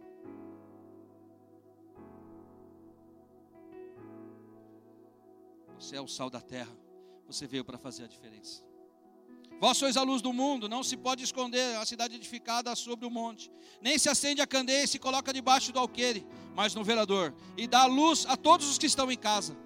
Você 5.77 5.97
é 5.97 6.01
o 6.01 6.07
sal 6.07 6.29
da 6.29 6.39
terra. 6.39 6.75
Você 7.27 7.45
veio 7.45 7.65
para 7.65 7.77
fazer 7.77 8.05
a 8.05 8.07
diferença. 8.07 8.64
Vós 9.60 9.78
sois 9.78 9.96
a 9.96 10.04
luz 10.04 10.22
do 10.22 10.34
mundo, 10.34 10.68
não 10.68 10.84
se 10.84 10.98
pode 10.98 11.24
esconder 11.24 11.78
a 11.78 11.86
cidade 11.86 12.15
edificada 12.15 12.76
sobre 12.76 13.06
o 13.06 13.10
monte, 13.10 13.50
nem 13.82 13.98
se 13.98 14.10
acende 14.10 14.41
a 14.41 14.48
candeia 14.48 14.84
e 14.84 14.88
se 14.88 15.00
coloca 15.00 15.32
debaixo 15.32 15.72
do 15.72 15.80
alqueire, 15.80 16.26
mas 16.54 16.76
no 16.76 16.84
velador, 16.84 17.34
e 17.58 17.65
dá 17.68 17.86
luz 17.86 18.26
a 18.28 18.36
todos 18.36 18.70
os 18.70 18.78
que 18.78 18.86
estão 18.86 19.12
em 19.12 19.18
casa. 19.18 19.58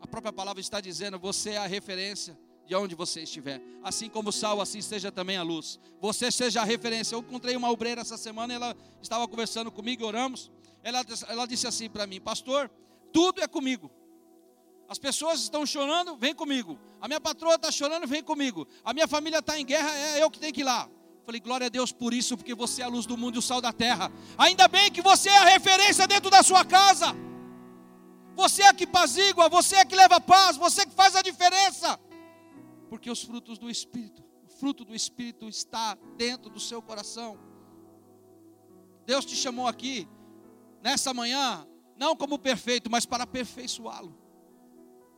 A 0.00 0.06
própria 0.06 0.32
palavra 0.32 0.60
está 0.60 0.80
dizendo: 0.80 1.18
você 1.18 1.50
é 1.50 1.58
a 1.58 1.66
referência 1.66 2.38
de 2.66 2.74
onde 2.74 2.94
você 2.94 3.22
estiver. 3.22 3.60
Assim 3.82 4.08
como 4.08 4.30
o 4.30 4.32
sal, 4.32 4.60
assim 4.60 4.80
seja 4.80 5.12
também 5.12 5.36
a 5.36 5.42
luz. 5.42 5.78
Você 6.00 6.30
seja 6.30 6.62
a 6.62 6.64
referência. 6.64 7.14
Eu 7.14 7.20
encontrei 7.20 7.56
uma 7.56 7.70
obreira 7.70 8.00
essa 8.00 8.16
semana, 8.16 8.52
ela 8.52 8.76
estava 9.00 9.26
conversando 9.28 9.70
comigo, 9.70 10.04
oramos. 10.04 10.50
Ela, 10.82 11.04
ela 11.28 11.46
disse 11.46 11.66
assim 11.66 11.88
para 11.88 12.06
mim: 12.06 12.20
Pastor, 12.20 12.70
tudo 13.12 13.42
é 13.42 13.48
comigo. 13.48 13.90
As 14.88 14.98
pessoas 14.98 15.40
estão 15.40 15.66
chorando, 15.66 16.16
vem 16.16 16.34
comigo. 16.34 16.78
A 17.00 17.08
minha 17.08 17.20
patroa 17.20 17.56
está 17.56 17.72
chorando, 17.72 18.06
vem 18.06 18.22
comigo. 18.22 18.66
A 18.84 18.92
minha 18.92 19.08
família 19.08 19.38
está 19.38 19.58
em 19.58 19.64
guerra, 19.64 19.90
é 19.90 20.22
eu 20.22 20.30
que 20.30 20.38
tenho 20.38 20.52
que 20.52 20.60
ir 20.60 20.64
lá. 20.64 20.88
Falei, 21.24 21.40
glória 21.40 21.66
a 21.66 21.70
Deus 21.70 21.90
por 21.90 22.14
isso, 22.14 22.36
porque 22.36 22.54
você 22.54 22.82
é 22.82 22.84
a 22.84 22.88
luz 22.88 23.04
do 23.04 23.16
mundo 23.16 23.34
e 23.34 23.38
o 23.38 23.42
sal 23.42 23.60
da 23.60 23.72
terra. 23.72 24.12
Ainda 24.38 24.68
bem 24.68 24.92
que 24.92 25.02
você 25.02 25.28
é 25.28 25.38
a 25.38 25.44
referência 25.44 26.06
dentro 26.06 26.30
da 26.30 26.42
sua 26.42 26.64
casa. 26.64 27.06
Você 28.36 28.62
é 28.62 28.72
que 28.72 28.86
pazigua, 28.86 29.48
você 29.48 29.76
é 29.76 29.84
que 29.84 29.96
leva 29.96 30.20
paz, 30.20 30.56
você 30.56 30.86
que 30.86 30.94
faz 30.94 31.16
a 31.16 31.22
diferença. 31.22 31.98
Porque 32.88 33.10
os 33.10 33.24
frutos 33.24 33.58
do 33.58 33.68
Espírito, 33.68 34.22
o 34.44 34.48
fruto 34.48 34.84
do 34.84 34.94
Espírito 34.94 35.48
está 35.48 35.98
dentro 36.16 36.48
do 36.48 36.60
seu 36.60 36.80
coração. 36.80 37.36
Deus 39.04 39.24
te 39.24 39.34
chamou 39.34 39.66
aqui, 39.66 40.06
nessa 40.80 41.12
manhã, 41.12 41.66
não 41.96 42.14
como 42.14 42.38
perfeito, 42.38 42.88
mas 42.88 43.04
para 43.04 43.24
aperfeiçoá-lo 43.24 44.25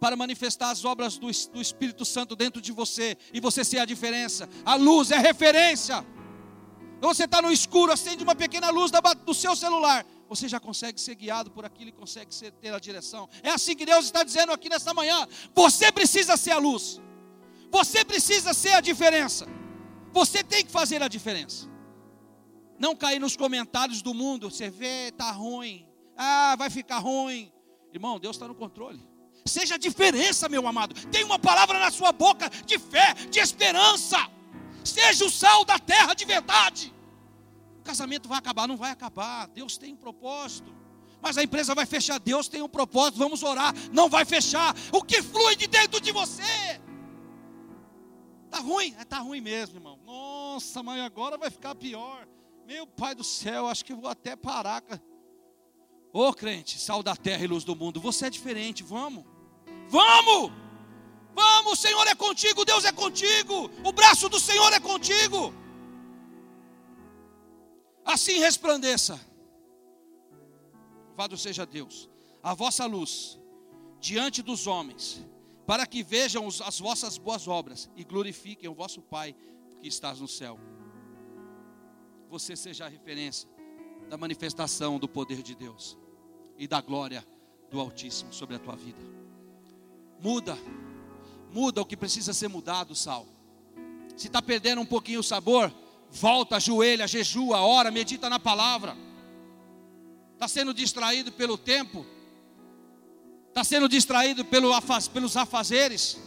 para 0.00 0.16
manifestar 0.16 0.70
as 0.70 0.84
obras 0.84 1.18
do, 1.18 1.26
do, 1.26 1.61
Espírito 1.61 2.04
Santo 2.04 2.37
dentro 2.37 2.61
de 2.61 2.72
você 2.72 3.16
e 3.32 3.40
você 3.40 3.64
ser 3.64 3.78
a 3.78 3.84
diferença. 3.84 4.48
A 4.64 4.74
luz 4.74 5.11
é 5.11 5.18
referência. 5.18 6.04
Você 7.00 7.24
está 7.24 7.40
no 7.40 7.50
escuro, 7.52 7.92
acende 7.92 8.22
uma 8.22 8.34
pequena 8.34 8.70
luz 8.70 8.90
do 9.24 9.34
seu 9.34 9.54
celular. 9.54 10.04
Você 10.28 10.48
já 10.48 10.61
consegue 10.61 11.00
ser 11.00 11.14
guiado 11.14 11.50
por 11.50 11.64
aquilo 11.64 11.90
e 11.90 11.92
consegue 11.92 12.34
ser, 12.34 12.52
ter 12.52 12.72
a 12.74 12.78
direção. 12.78 13.28
É 13.42 13.50
assim 13.50 13.74
que 13.74 13.87
Deus 13.87 14.04
está 14.04 14.22
dizendo 14.22 14.52
aqui 14.52 14.68
nesta 14.68 14.92
manhã. 14.92 15.26
Você 15.54 15.90
precisa 15.90 16.37
ser 16.37 16.52
a 16.52 16.58
luz. 16.58 17.00
Você 17.70 18.04
precisa 18.04 18.52
ser 18.52 18.72
a 18.72 18.80
diferença. 18.80 19.46
Você 20.12 20.42
tem 20.42 20.64
que 20.64 20.70
fazer 20.70 21.02
a 21.02 21.08
diferença. 21.08 21.68
Não 22.78 22.94
cair 22.94 23.18
nos 23.18 23.37
comentários 23.37 24.02
do 24.02 24.12
mundo. 24.12 24.50
Você 24.50 24.68
vê, 24.68 25.08
está 25.08 25.30
ruim. 25.30 25.87
Ah, 26.16 26.56
vai 26.56 26.68
ficar 26.68 26.98
ruim. 26.98 27.52
Irmão, 27.92 28.18
Deus 28.18 28.37
está 28.37 28.46
no 28.46 28.54
controle. 28.54 29.00
Seja 29.48 29.78
diferença, 29.78 30.48
meu 30.48 30.66
amado. 30.66 30.94
Tem 31.08 31.24
uma 31.24 31.38
palavra 31.38 31.78
na 31.78 31.90
sua 31.90 32.12
boca 32.12 32.48
de 32.66 32.78
fé, 32.78 33.14
de 33.30 33.40
esperança. 33.40 34.16
Seja 34.84 35.24
o 35.24 35.30
sal 35.30 35.64
da 35.64 35.78
terra 35.78 36.14
de 36.14 36.24
verdade. 36.24 36.94
O 37.80 37.82
casamento 37.82 38.28
vai 38.28 38.38
acabar, 38.38 38.66
não 38.66 38.76
vai 38.76 38.90
acabar. 38.90 39.48
Deus 39.48 39.76
tem 39.76 39.92
um 39.92 39.96
propósito. 39.96 40.74
Mas 41.20 41.37
a 41.37 41.42
empresa 41.42 41.74
vai 41.74 41.87
fechar. 41.87 42.18
Deus 42.20 42.48
tem 42.48 42.62
um 42.62 42.68
propósito. 42.68 43.18
Vamos 43.18 43.42
orar. 43.42 43.74
Não 43.92 44.08
vai 44.08 44.24
fechar. 44.24 44.74
O 44.92 45.02
que 45.02 45.22
flui 45.22 45.56
de 45.56 45.66
dentro 45.66 46.00
de 46.00 46.12
você? 46.12 46.80
Tá 48.50 48.61
ruim? 48.61 48.94
É, 48.98 49.04
tá 49.04 49.18
ruim 49.18 49.40
mesmo, 49.40 49.76
irmão. 49.76 49.98
Nossa, 50.04 50.82
mas 50.82 51.00
agora 51.02 51.37
vai 51.37 51.50
ficar 51.50 51.74
pior. 51.74 52.26
Meu 52.66 52.87
Pai 52.87 53.14
do 53.14 53.24
céu, 53.24 53.66
acho 53.66 53.84
que 53.84 53.94
vou 53.94 54.08
até 54.08 54.37
parar. 54.37 54.82
Ô 56.12 56.28
oh, 56.28 56.34
crente, 56.34 56.78
sal 56.78 57.02
da 57.02 57.14
terra 57.14 57.44
e 57.44 57.46
luz 57.46 57.64
do 57.64 57.76
mundo, 57.76 58.00
você 58.00 58.26
é 58.26 58.30
diferente, 58.30 58.82
vamos. 58.82 59.24
Vamos! 59.88 60.53
Vamos, 61.35 61.72
o 61.74 61.77
Senhor 61.77 62.05
é 62.09 62.14
contigo, 62.16 62.64
Deus 62.64 62.85
é 62.85 62.90
contigo, 62.90 63.70
o 63.85 63.92
braço 63.92 64.29
do 64.29 64.40
Senhor 64.40 64.72
é 64.72 64.81
contigo. 64.81 65.55
Assim 68.05 68.40
resplandeça. 68.40 69.20
Louvado 71.09 71.37
seja 71.37 71.64
Deus. 71.64 72.09
A 72.42 72.55
vossa 72.55 72.87
luz 72.87 73.38
diante 74.01 74.42
dos 74.42 74.66
homens, 74.66 75.24
para 75.66 75.87
que 75.87 76.03
vejam 76.03 76.46
as 76.46 76.81
vossas 76.81 77.18
boas 77.18 77.46
obras 77.46 77.88
e 77.94 78.03
glorifiquem 78.03 78.68
o 78.68 78.74
vosso 78.74 79.01
Pai 79.01 79.37
que 79.81 79.87
estás 79.87 80.20
no 80.20 80.27
céu. 80.27 80.59
Você 82.29 82.57
seja 82.57 82.87
a 82.87 82.88
referência 82.88 83.48
da 84.09 84.16
manifestação 84.16 84.98
do 84.98 85.09
poder 85.09 85.42
de 85.42 85.55
Deus 85.55 85.96
e 86.57 86.66
da 86.66 86.81
glória 86.81 87.24
do 87.70 87.79
Altíssimo 87.79 88.33
sobre 88.33 88.57
a 88.57 88.59
tua 88.59 88.74
vida. 88.74 89.28
Muda, 90.20 90.59
muda 91.52 91.81
o 91.81 91.87
que 91.87 91.96
precisa 91.96 92.33
ser 92.33 92.48
mudado, 92.48 92.94
Sal. 92.94 93.26
Se 94.16 94.26
está 94.26 94.42
perdendo 94.42 94.81
um 94.81 94.87
pouquinho 94.87 95.20
o 95.20 95.22
sabor, 95.22 95.72
volta, 96.11 96.57
ajoelha, 96.57 97.07
jejua, 97.07 97.61
ora, 97.61 97.90
medita 97.90 98.28
na 98.28 98.38
palavra. 98.38 98.96
Está 100.35 100.48
sendo 100.48 100.74
distraído 100.74 101.33
pelo 101.33 101.57
tempo, 101.57 102.04
está 103.48 103.62
sendo 103.62 103.88
distraído 103.88 104.44
pelo, 104.44 104.70
pelos 105.12 105.37
afazeres. 105.37 106.18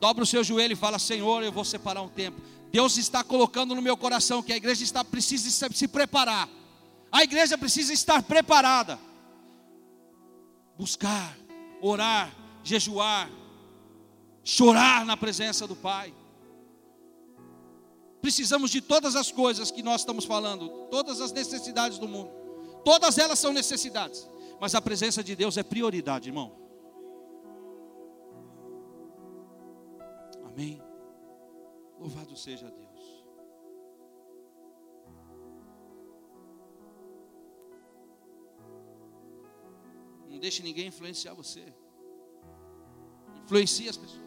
Dobra 0.00 0.24
o 0.24 0.26
seu 0.26 0.44
joelho 0.44 0.72
e 0.72 0.76
fala: 0.76 0.98
Senhor, 0.98 1.42
eu 1.42 1.52
vou 1.52 1.64
separar 1.64 2.02
um 2.02 2.08
tempo. 2.08 2.40
Deus 2.70 2.96
está 2.96 3.24
colocando 3.24 3.74
no 3.74 3.82
meu 3.82 3.96
coração 3.96 4.42
que 4.42 4.52
a 4.52 4.56
igreja 4.56 4.84
está 4.84 5.02
precisa 5.04 5.68
se 5.72 5.88
preparar. 5.88 6.48
A 7.10 7.22
igreja 7.22 7.56
precisa 7.56 7.92
estar 7.92 8.22
preparada. 8.22 8.98
Buscar, 10.76 11.36
orar, 11.80 12.32
jejuar, 12.68 13.30
chorar 14.44 15.04
na 15.06 15.16
presença 15.16 15.66
do 15.66 15.74
Pai. 15.74 16.14
Precisamos 18.20 18.70
de 18.70 18.80
todas 18.82 19.16
as 19.16 19.32
coisas 19.32 19.70
que 19.70 19.82
nós 19.82 20.02
estamos 20.02 20.24
falando, 20.24 20.68
todas 20.90 21.20
as 21.20 21.32
necessidades 21.32 21.98
do 21.98 22.06
mundo. 22.06 22.30
Todas 22.84 23.16
elas 23.16 23.38
são 23.38 23.52
necessidades, 23.52 24.28
mas 24.60 24.74
a 24.74 24.82
presença 24.82 25.24
de 25.24 25.34
Deus 25.34 25.56
é 25.56 25.62
prioridade, 25.62 26.28
irmão. 26.28 26.52
Amém. 30.44 30.82
Louvado 31.98 32.36
seja 32.36 32.70
Deus. 32.70 32.88
Não 40.28 40.38
deixe 40.38 40.62
ninguém 40.62 40.88
influenciar 40.88 41.34
você. 41.34 41.64
Influencie 43.48 43.88
as 43.88 43.96
pessoas. 43.96 44.20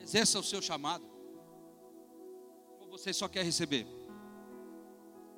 Exerça 0.00 0.38
o 0.38 0.42
seu 0.44 0.62
chamado. 0.62 1.04
Ou 2.78 2.88
você 2.88 3.12
só 3.12 3.26
quer 3.26 3.44
receber? 3.44 3.84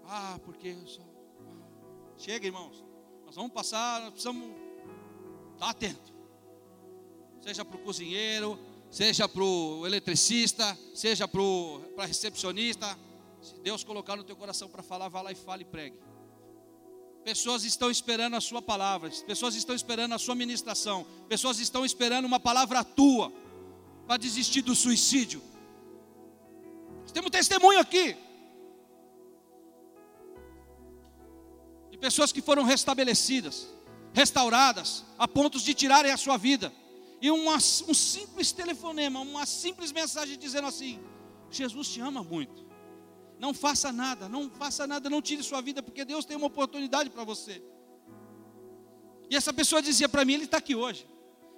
Ah, 0.04 0.38
porque 0.44 0.68
eu 0.68 0.86
só. 0.86 1.00
Chega, 2.18 2.44
irmãos. 2.44 2.84
Nós 3.24 3.34
vamos 3.34 3.50
passar, 3.50 4.02
nós 4.02 4.10
precisamos 4.10 4.46
estar 5.54 5.70
atento. 5.70 6.12
Seja 7.40 7.64
para 7.64 7.76
o 7.78 7.82
cozinheiro, 7.82 8.58
seja 8.90 9.26
para 9.26 9.42
o 9.42 9.86
eletricista, 9.86 10.78
seja 10.94 11.26
para 11.26 11.40
a 11.96 12.04
recepcionista. 12.04 12.98
Se 13.40 13.58
Deus 13.60 13.82
colocar 13.82 14.16
no 14.16 14.24
teu 14.24 14.36
coração 14.36 14.68
para 14.68 14.82
falar, 14.82 15.08
vá 15.08 15.22
lá 15.22 15.32
e 15.32 15.34
fale 15.34 15.62
e 15.62 15.64
pregue. 15.64 15.96
Pessoas 17.24 17.64
estão 17.64 17.90
esperando 17.90 18.36
a 18.36 18.40
sua 18.40 18.60
palavra, 18.60 19.08
pessoas 19.26 19.54
estão 19.54 19.74
esperando 19.74 20.14
a 20.14 20.18
sua 20.18 20.34
ministração, 20.34 21.06
pessoas 21.26 21.58
estão 21.58 21.82
esperando 21.82 22.26
uma 22.26 22.38
palavra 22.38 22.84
tua 22.84 23.32
para 24.06 24.18
desistir 24.18 24.60
do 24.60 24.74
suicídio. 24.74 25.42
temos 27.14 27.30
testemunho 27.30 27.80
aqui. 27.80 28.14
De 31.90 31.96
pessoas 31.96 32.30
que 32.30 32.42
foram 32.42 32.62
restabelecidas, 32.62 33.68
restauradas, 34.12 35.02
a 35.16 35.26
ponto 35.26 35.58
de 35.58 35.72
tirarem 35.72 36.12
a 36.12 36.18
sua 36.18 36.36
vida. 36.36 36.70
E 37.22 37.30
uma, 37.30 37.54
um 37.54 37.94
simples 37.94 38.52
telefonema, 38.52 39.20
uma 39.20 39.46
simples 39.46 39.92
mensagem 39.92 40.36
dizendo 40.36 40.66
assim: 40.66 41.00
Jesus 41.50 41.88
te 41.88 42.00
ama 42.00 42.22
muito. 42.22 42.63
Não 43.44 43.52
faça 43.52 43.92
nada, 43.92 44.26
não 44.26 44.48
faça 44.48 44.86
nada, 44.86 45.10
não 45.10 45.20
tire 45.20 45.42
sua 45.42 45.60
vida, 45.60 45.82
porque 45.82 46.02
Deus 46.02 46.24
tem 46.24 46.34
uma 46.34 46.46
oportunidade 46.46 47.10
para 47.10 47.24
você. 47.24 47.62
E 49.28 49.36
essa 49.36 49.52
pessoa 49.52 49.82
dizia 49.82 50.08
para 50.08 50.24
mim: 50.24 50.32
Ele 50.32 50.44
está 50.44 50.56
aqui 50.56 50.74
hoje. 50.74 51.06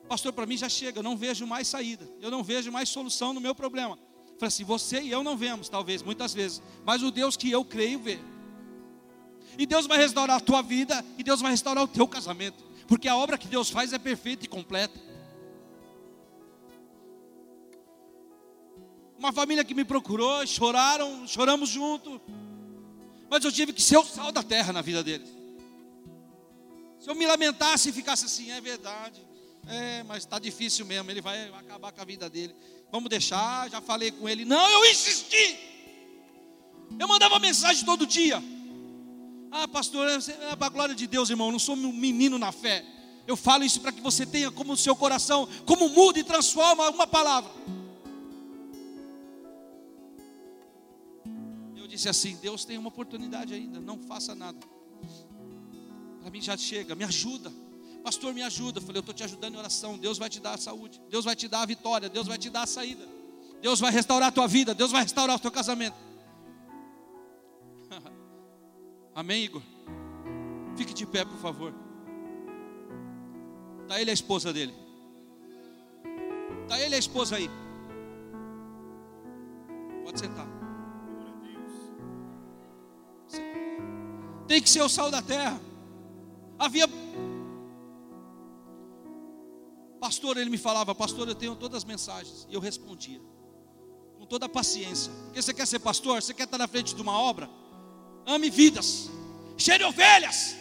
Pastor, 0.09 0.33
para 0.33 0.47
mim 0.47 0.57
já 0.57 0.69
chega, 0.69 0.99
eu 0.99 1.03
não 1.05 1.17
vejo 1.17 1.47
mais 1.47 1.69
saída, 1.69 2.09
eu 2.21 2.29
não 2.29 2.43
vejo 2.43 2.73
mais 2.73 2.89
solução 2.89 3.33
no 3.33 3.41
meu 3.41 3.55
problema. 3.55 3.97
Falei 4.37 4.49
assim: 4.49 4.65
Você 4.65 5.01
e 5.01 5.13
eu 5.13 5.23
não 5.23 5.37
vemos, 5.37 5.69
talvez, 5.69 6.03
muitas 6.03 6.35
vezes, 6.35 6.61
mas 6.85 7.05
o 7.05 7.13
Deus 7.13 7.37
que 7.37 7.53
eu 7.53 7.65
creio 7.65 8.01
vê. 8.01 8.19
E 9.57 9.65
Deus 9.65 9.87
vai 9.87 9.99
restaurar 9.99 10.39
a 10.39 10.41
tua 10.41 10.63
vida, 10.63 11.05
e 11.17 11.23
Deus 11.23 11.41
vai 11.41 11.53
restaurar 11.53 11.85
o 11.85 11.89
teu 11.89 12.09
casamento, 12.09 12.65
porque 12.89 13.07
a 13.07 13.15
obra 13.17 13.39
que 13.39 13.47
Deus 13.47 13.71
faz 13.71 13.93
é 13.93 13.99
perfeita 13.99 14.45
e 14.45 14.49
completa. 14.49 14.99
Uma 19.19 19.33
família 19.33 19.65
que 19.65 19.75
me 19.75 19.85
procurou, 19.85 20.47
choraram, 20.47 21.27
choramos 21.27 21.69
junto. 21.69 22.21
Mas 23.31 23.45
eu 23.45 23.51
tive 23.51 23.73
que 23.73 23.83
ser 23.83 23.97
o 23.97 24.05
sal 24.05 24.31
da 24.31 24.43
terra 24.43 24.73
na 24.73 24.83
vida 24.83 25.03
deles. 25.03 25.29
Se 27.01 27.09
eu 27.09 27.15
me 27.15 27.27
lamentasse 27.27 27.89
e 27.89 27.93
ficasse 27.93 28.27
assim, 28.27 28.51
é 28.51 28.61
verdade. 28.61 29.25
É, 29.69 30.03
mas 30.05 30.19
está 30.19 30.39
difícil 30.39 30.87
mesmo, 30.87 31.11
ele 31.11 31.21
vai 31.21 31.49
acabar 31.49 31.93
com 31.93 32.01
a 32.01 32.05
vida 32.05 32.31
dele. 32.31 32.55
Vamos 32.93 33.11
deixar, 33.11 33.69
já 33.71 33.81
falei 33.81 34.11
com 34.11 34.29
ele. 34.29 34.45
Não, 34.45 34.71
eu 34.71 34.91
insisti. 34.91 35.59
Eu 36.99 37.09
mandava 37.09 37.39
mensagem 37.39 37.85
todo 37.85 38.07
dia. 38.07 38.43
Ah, 39.51 39.67
pastor, 39.67 40.09
é, 40.09 40.57
para 40.57 40.67
a 40.67 40.71
glória 40.71 40.95
de 40.95 41.07
Deus, 41.07 41.31
irmão. 41.31 41.49
Eu 41.49 41.53
não 41.53 41.59
sou 41.59 41.75
um 41.75 41.93
menino 41.93 42.39
na 42.39 42.53
fé. 42.53 42.85
Eu 43.27 43.37
falo 43.37 43.65
isso 43.65 43.81
para 43.81 43.91
que 43.91 44.01
você 44.01 44.25
tenha 44.25 44.51
como 44.51 44.75
o 44.75 44.77
seu 44.77 44.95
coração, 44.95 45.49
como 45.65 45.89
muda 45.89 46.19
e 46.19 46.25
transforma 46.25 46.89
uma 46.91 47.07
palavra. 47.07 47.51
Disse 51.97 52.09
assim: 52.09 52.37
Deus 52.37 52.65
tem 52.65 52.79
uma 52.79 52.89
oportunidade 52.89 53.53
ainda, 53.53 53.81
não 53.81 53.99
faça 53.99 54.35
nada. 54.35 54.59
Para 56.21 56.31
mim 56.31 56.41
já 56.41 56.57
chega, 56.57 56.95
me 56.95 57.05
ajuda. 57.05 57.53
Pastor, 58.05 58.33
me 58.33 58.43
ajuda. 58.43 58.79
Eu 58.79 58.83
falei, 58.83 58.99
eu 58.99 59.01
estou 59.01 59.15
te 59.15 59.25
ajudando 59.25 59.55
em 59.55 59.59
oração. 59.59 59.99
Deus 59.99 60.17
vai 60.19 60.29
te 60.29 60.39
dar 60.39 60.55
a 60.55 60.59
saúde, 60.59 61.01
Deus 61.11 61.25
vai 61.25 61.35
te 61.35 61.49
dar 61.49 61.63
a 61.63 61.67
vitória, 61.67 62.09
Deus 62.09 62.27
vai 62.27 62.39
te 62.39 62.49
dar 62.49 62.63
a 62.63 62.67
saída. 62.67 63.07
Deus 63.61 63.81
vai 63.81 63.91
restaurar 63.91 64.29
a 64.29 64.33
tua 64.33 64.47
vida, 64.47 64.75
Deus 64.75 64.93
vai 64.93 65.03
restaurar 65.03 65.37
o 65.37 65.39
teu 65.39 65.51
casamento. 65.51 65.97
Amém, 69.15 69.45
Igor? 69.45 69.63
Fique 70.77 70.93
de 70.93 71.07
pé, 71.07 71.25
por 71.25 71.39
favor. 71.39 71.75
Está 73.83 74.01
ele 74.01 74.11
a 74.11 74.15
esposa 74.15 74.53
dele. 74.53 74.75
Está 76.65 76.81
ele 76.81 76.95
a 76.95 76.99
esposa 76.99 77.37
aí. 77.37 77.51
Pode 80.05 80.21
sentar. 80.21 80.56
Tem 84.47 84.63
que 84.63 84.71
ser 84.71 84.83
o 84.83 84.89
sal 84.89 85.11
da 85.11 85.21
terra. 85.21 85.61
Havia. 86.59 86.89
Pastor, 90.01 90.37
ele 90.37 90.51
me 90.51 90.59
falava, 90.59 90.95
pastor, 90.95 91.27
eu 91.29 91.35
tenho 91.35 91.57
todas 91.57 91.79
as 91.79 91.85
mensagens. 91.85 92.47
E 92.49 92.55
eu 92.55 92.61
respondia, 92.61 93.21
com 94.19 94.27
toda 94.27 94.47
a 94.47 94.49
paciência. 94.49 95.13
Porque 95.25 95.43
você 95.43 95.53
quer 95.53 95.67
ser 95.67 95.79
pastor? 95.81 96.23
Você 96.23 96.33
quer 96.33 96.45
estar 96.45 96.59
na 96.59 96.69
frente 96.69 96.95
de 96.95 97.03
uma 97.03 97.19
obra? 97.19 97.51
Ame 98.25 98.51
vidas, 98.51 99.11
cheire 99.57 99.85
ovelhas. 99.85 100.57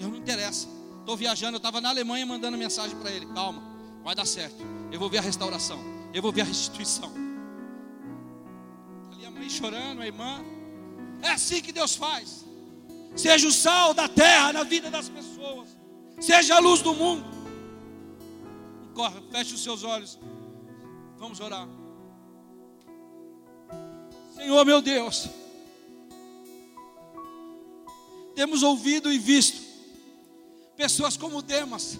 Eu 0.00 0.08
não 0.08 0.16
interessa. 0.16 0.68
Estou 1.00 1.16
viajando, 1.16 1.54
eu 1.54 1.58
estava 1.58 1.80
na 1.80 1.88
Alemanha 1.88 2.26
mandando 2.26 2.58
mensagem 2.58 2.96
para 2.98 3.10
ele. 3.10 3.26
Calma, 3.26 3.62
vai 4.02 4.14
dar 4.14 4.26
certo. 4.26 4.56
Eu 4.90 4.98
vou 4.98 5.08
ver 5.08 5.18
a 5.18 5.22
restauração. 5.22 5.78
Eu 6.12 6.20
vou 6.20 6.32
ver 6.32 6.40
a 6.40 6.44
restituição. 6.44 7.25
Mãe 9.36 9.50
chorando, 9.50 10.02
a 10.02 10.06
irmã. 10.06 10.44
É 11.22 11.30
assim 11.30 11.60
que 11.60 11.72
Deus 11.72 11.94
faz. 11.94 12.44
Seja 13.14 13.46
o 13.48 13.52
sal 13.52 13.94
da 13.94 14.08
terra 14.08 14.52
na 14.52 14.62
vida 14.62 14.90
das 14.90 15.08
pessoas. 15.08 15.68
Seja 16.20 16.56
a 16.56 16.58
luz 16.58 16.82
do 16.82 16.94
mundo. 16.94 17.24
Corre, 18.94 19.20
feche 19.30 19.54
os 19.54 19.62
seus 19.62 19.82
olhos. 19.84 20.18
Vamos 21.18 21.40
orar. 21.40 21.68
Senhor 24.34 24.64
meu 24.66 24.82
Deus, 24.82 25.28
temos 28.34 28.62
ouvido 28.62 29.10
e 29.10 29.18
visto 29.18 29.64
pessoas 30.76 31.16
como 31.16 31.40
Demas, 31.40 31.98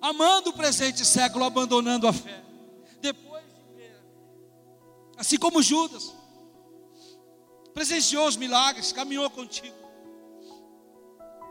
amando 0.00 0.50
o 0.50 0.52
presente 0.52 1.06
século, 1.06 1.44
abandonando 1.44 2.06
a 2.06 2.12
fé. 2.12 2.42
Assim 5.22 5.38
como 5.38 5.62
Judas, 5.62 6.12
presenciou 7.72 8.26
os 8.26 8.34
milagres, 8.34 8.90
caminhou 8.90 9.30
contigo, 9.30 9.76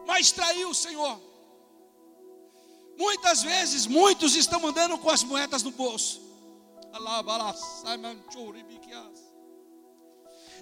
mas 0.05 0.29
traiu 0.33 0.71
o 0.71 0.75
Senhor. 0.75 1.17
Muitas 2.97 3.41
vezes, 3.43 3.85
muitos 3.87 4.35
estão 4.35 4.67
andando 4.67 4.97
com 4.97 5.09
as 5.09 5.23
moedas 5.23 5.63
no 5.63 5.71
bolso. 5.71 6.21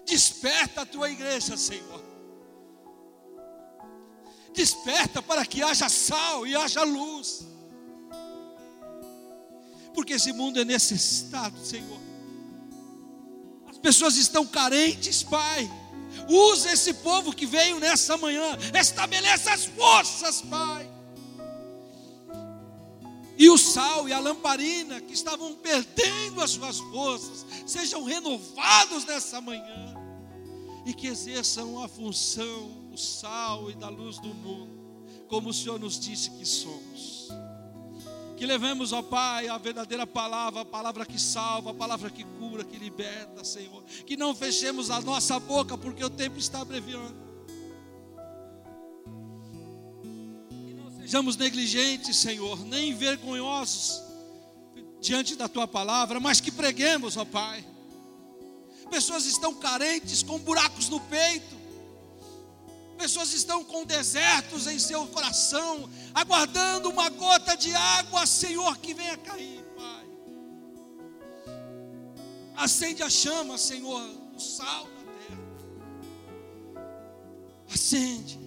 Desperta 0.05 0.81
a 0.81 0.85
tua 0.85 1.09
igreja, 1.09 1.57
Senhor. 1.57 2.03
Desperta 4.53 5.19
para 5.19 5.43
que 5.47 5.63
haja 5.63 5.89
sal 5.89 6.45
e 6.45 6.55
haja 6.55 6.83
luz. 6.83 7.43
Porque 9.95 10.13
esse 10.13 10.31
mundo 10.31 10.59
é 10.59 10.63
necessitado, 10.63 11.57
Senhor 11.65 12.08
pessoas 13.81 14.15
estão 14.15 14.45
carentes, 14.45 15.23
Pai. 15.23 15.69
Usa 16.27 16.71
esse 16.71 16.93
povo 16.93 17.33
que 17.33 17.45
veio 17.45 17.79
nessa 17.79 18.17
manhã, 18.17 18.57
estabeleça 18.79 19.51
as 19.51 19.65
forças, 19.65 20.41
Pai. 20.41 20.89
E 23.37 23.49
o 23.49 23.57
sal 23.57 24.07
e 24.07 24.13
a 24.13 24.19
lamparina 24.19 24.99
que 24.99 25.13
estavam 25.13 25.55
perdendo 25.55 26.41
as 26.41 26.51
suas 26.51 26.77
forças, 26.77 27.45
sejam 27.65 28.03
renovados 28.03 29.05
nessa 29.05 29.39
manhã 29.39 29.95
e 30.85 30.93
que 30.93 31.07
exerçam 31.07 31.81
a 31.81 31.87
função 31.87 32.69
do 32.91 32.97
sal 32.97 33.71
e 33.71 33.75
da 33.75 33.87
luz 33.87 34.19
do 34.19 34.33
mundo, 34.33 35.25
como 35.27 35.49
o 35.49 35.53
Senhor 35.53 35.79
nos 35.79 35.97
disse 35.97 36.31
que 36.31 36.45
somos. 36.45 37.29
Que 38.39 38.45
levemos, 38.45 38.93
ó 38.93 39.01
Pai, 39.01 39.49
a 39.49 39.57
verdadeira 39.57 40.07
palavra, 40.07 40.61
a 40.61 40.65
palavra 40.65 41.05
que 41.05 41.19
salva, 41.19 41.71
a 41.71 41.73
palavra 41.73 42.09
que 42.09 42.23
cura, 42.23 42.63
que 42.63 42.77
liberta, 42.77 43.43
Senhor. 43.43 43.83
Que 44.05 44.15
não 44.15 44.33
fechemos 44.33 44.89
a 44.89 45.01
nossa 45.01 45.37
boca, 45.41 45.77
porque 45.77 46.01
o 46.01 46.09
tempo 46.09 46.39
está 46.39 46.61
abreviando. 46.61 47.17
Que 50.49 50.73
não 50.73 50.89
sejamos 51.01 51.35
negligentes, 51.35 52.15
Senhor, 52.15 52.65
nem 52.65 52.95
vergonhosos 52.95 54.01
diante 55.01 55.35
da 55.35 55.49
tua 55.49 55.67
palavra, 55.67 56.17
mas 56.21 56.39
que 56.39 56.49
preguemos, 56.49 57.17
ó 57.17 57.25
Pai. 57.25 57.65
Pessoas 58.89 59.25
estão 59.25 59.53
carentes, 59.53 60.23
com 60.23 60.39
buracos 60.39 60.87
no 60.87 61.01
peito 61.01 61.58
pessoas 62.99 63.31
estão 63.31 63.63
com 63.63 63.85
desertos 63.85 64.67
em 64.67 64.77
seu 64.77 65.07
coração, 65.07 65.89
aguardando 66.13 66.89
uma 66.89 67.07
gota 67.07 67.55
de 67.55 67.73
água, 67.73 68.25
Senhor, 68.25 68.77
que 68.77 68.93
venha 68.93 69.15
cair, 69.15 69.63
Pai. 69.77 70.05
Acende 72.57 73.01
a 73.01 73.09
chama, 73.09 73.57
Senhor, 73.57 74.03
o 74.35 74.39
sal 74.39 74.83
da 74.83 75.03
terra. 75.13 75.41
Acende. 77.73 78.37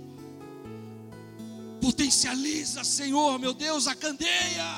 Potencializa, 1.81 2.85
Senhor, 2.85 3.39
meu 3.39 3.55
Deus, 3.55 3.87
a 3.87 3.95
candeia. 3.95 4.71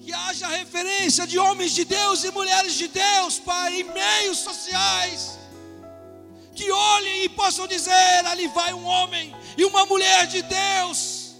Que 0.00 0.14
haja 0.14 0.48
referência 0.48 1.26
de 1.26 1.38
homens 1.38 1.72
de 1.72 1.84
Deus 1.84 2.24
e 2.24 2.30
mulheres 2.30 2.72
de 2.72 2.88
Deus, 2.88 3.38
Pai, 3.38 3.82
em 3.82 3.84
meios 3.84 4.38
sociais. 4.38 5.37
Possam 7.28 7.66
dizer: 7.66 8.26
ali 8.26 8.48
vai 8.48 8.72
um 8.72 8.84
homem 8.84 9.34
e 9.56 9.64
uma 9.64 9.86
mulher 9.86 10.26
de 10.26 10.42
Deus. 10.42 11.34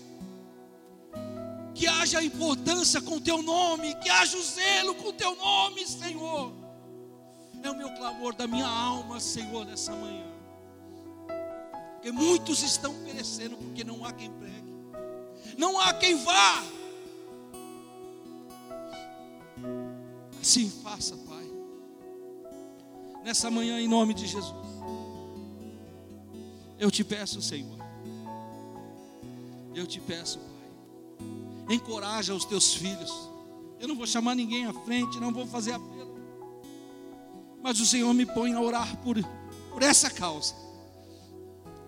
Que 1.74 1.86
haja 1.86 2.22
importância 2.22 3.00
com 3.00 3.16
o 3.16 3.20
teu 3.20 3.40
nome, 3.40 3.94
que 3.96 4.10
haja 4.10 4.36
o 4.36 4.42
zelo 4.42 4.94
com 4.96 5.08
o 5.08 5.12
teu 5.12 5.36
nome, 5.36 5.86
Senhor. 5.86 6.52
É 7.62 7.70
o 7.70 7.76
meu 7.76 7.90
clamor 7.94 8.34
da 8.34 8.46
minha 8.46 8.66
alma, 8.66 9.20
Senhor, 9.20 9.64
nessa 9.64 9.92
manhã. 9.92 10.26
Porque 11.94 12.12
muitos 12.12 12.62
estão 12.62 12.94
perecendo 13.04 13.56
porque 13.56 13.82
não 13.84 14.04
há 14.04 14.12
quem 14.12 14.30
pregue, 14.30 14.74
não 15.56 15.78
há 15.80 15.92
quem 15.92 16.16
vá. 16.16 16.64
Assim 20.40 20.70
faça, 20.82 21.16
Pai. 21.16 21.44
Nessa 23.24 23.50
manhã, 23.50 23.80
em 23.80 23.88
nome 23.88 24.14
de 24.14 24.26
Jesus. 24.26 24.54
Eu 26.78 26.90
te 26.90 27.02
peço, 27.02 27.42
Senhor. 27.42 27.78
Eu 29.74 29.86
te 29.86 30.00
peço, 30.00 30.38
Pai. 30.38 31.76
Encoraja 31.76 32.34
os 32.34 32.44
teus 32.44 32.74
filhos. 32.74 33.12
Eu 33.80 33.88
não 33.88 33.96
vou 33.96 34.06
chamar 34.06 34.34
ninguém 34.34 34.66
à 34.66 34.72
frente, 34.72 35.20
não 35.20 35.32
vou 35.32 35.46
fazer 35.46 35.72
apelo. 35.72 36.18
Mas 37.62 37.80
o 37.80 37.86
Senhor 37.86 38.12
me 38.14 38.24
põe 38.24 38.54
a 38.54 38.60
orar 38.60 38.96
por, 38.98 39.16
por 39.70 39.82
essa 39.82 40.10
causa. 40.10 40.54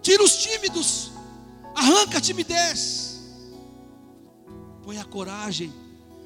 Tira 0.03 0.23
os 0.23 0.37
tímidos, 0.37 1.11
arranca 1.75 2.19
a 2.19 2.21
timidez, 2.21 3.21
põe 4.83 4.99
a 4.99 5.05
coragem, 5.05 5.73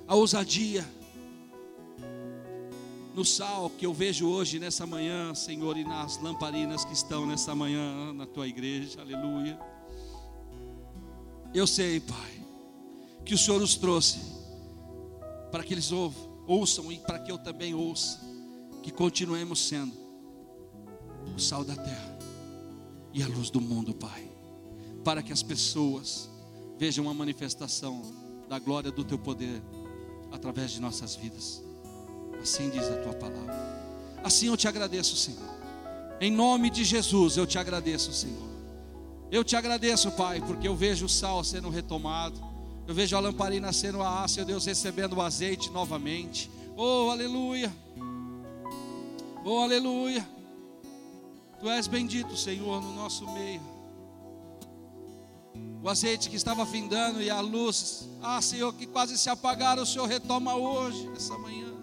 a 0.06 0.14
ousadia. 0.14 0.86
No 3.14 3.24
sal 3.24 3.70
que 3.70 3.86
eu 3.86 3.94
vejo 3.94 4.26
hoje 4.26 4.58
nessa 4.58 4.84
manhã, 4.84 5.32
Senhor, 5.36 5.76
e 5.76 5.84
nas 5.84 6.20
lamparinas 6.20 6.84
que 6.84 6.92
estão 6.92 7.24
nessa 7.24 7.54
manhã 7.54 8.12
na 8.12 8.26
tua 8.26 8.48
igreja, 8.48 9.00
aleluia. 9.00 9.56
Eu 11.54 11.64
sei, 11.64 12.00
Pai, 12.00 12.44
que 13.24 13.32
o 13.32 13.38
Senhor 13.38 13.60
nos 13.60 13.76
trouxe 13.76 14.18
para 15.52 15.62
que 15.62 15.72
eles 15.72 15.92
ouçam 15.92 16.90
e 16.90 16.98
para 16.98 17.20
que 17.20 17.30
eu 17.30 17.38
também 17.38 17.72
ouça, 17.72 18.20
que 18.82 18.90
continuemos 18.90 19.60
sendo 19.60 19.94
o 21.36 21.38
sal 21.38 21.64
da 21.64 21.76
terra 21.76 22.18
e 23.12 23.22
a 23.22 23.28
luz 23.28 23.48
do 23.48 23.60
mundo, 23.60 23.94
Pai, 23.94 24.28
para 25.04 25.22
que 25.22 25.32
as 25.32 25.40
pessoas 25.40 26.28
vejam 26.76 27.08
a 27.08 27.14
manifestação 27.14 28.02
da 28.48 28.58
glória 28.58 28.90
do 28.90 29.04
Teu 29.04 29.20
poder 29.20 29.62
através 30.32 30.72
de 30.72 30.80
nossas 30.80 31.14
vidas. 31.14 31.63
Assim 32.45 32.68
diz 32.68 32.86
a 32.90 32.97
Tua 32.97 33.14
palavra. 33.14 33.55
Assim 34.22 34.49
eu 34.49 34.57
te 34.57 34.68
agradeço, 34.68 35.16
Senhor. 35.16 35.49
Em 36.20 36.30
nome 36.30 36.68
de 36.68 36.84
Jesus 36.84 37.38
eu 37.38 37.47
te 37.47 37.59
agradeço, 37.59 38.12
Senhor. 38.12 38.51
Eu 39.30 39.42
te 39.42 39.57
agradeço, 39.57 40.11
Pai, 40.11 40.42
porque 40.42 40.68
eu 40.68 40.76
vejo 40.76 41.07
o 41.07 41.09
sal 41.09 41.42
sendo 41.42 41.70
retomado. 41.70 42.38
Eu 42.86 42.95
vejo 42.95 43.16
a 43.16 43.20
lamparina 43.20 43.72
sendo 43.72 44.03
a 44.03 44.28
Seu 44.28 44.45
Deus, 44.45 44.66
recebendo 44.66 45.14
o 45.14 45.22
azeite 45.22 45.70
novamente. 45.70 46.51
Oh, 46.76 47.09
aleluia. 47.11 47.74
Oh, 49.42 49.61
aleluia. 49.61 50.28
Tu 51.61 51.70
és 51.70 51.86
bendito, 51.86 52.36
Senhor, 52.36 52.82
no 52.82 52.95
nosso 52.95 53.26
meio. 53.32 53.62
O 55.82 55.88
azeite 55.88 56.28
que 56.28 56.36
estava 56.36 56.66
findando 56.66 57.22
e 57.22 57.30
a 57.30 57.40
luz, 57.40 58.07
ah, 58.22 58.42
Senhor, 58.42 58.70
que 58.74 58.86
quase 58.86 59.16
se 59.16 59.30
apagaram, 59.30 59.82
o 59.82 59.86
Senhor 59.86 60.07
retoma 60.07 60.55
hoje, 60.55 61.11
essa 61.16 61.38
manhã. 61.38 61.73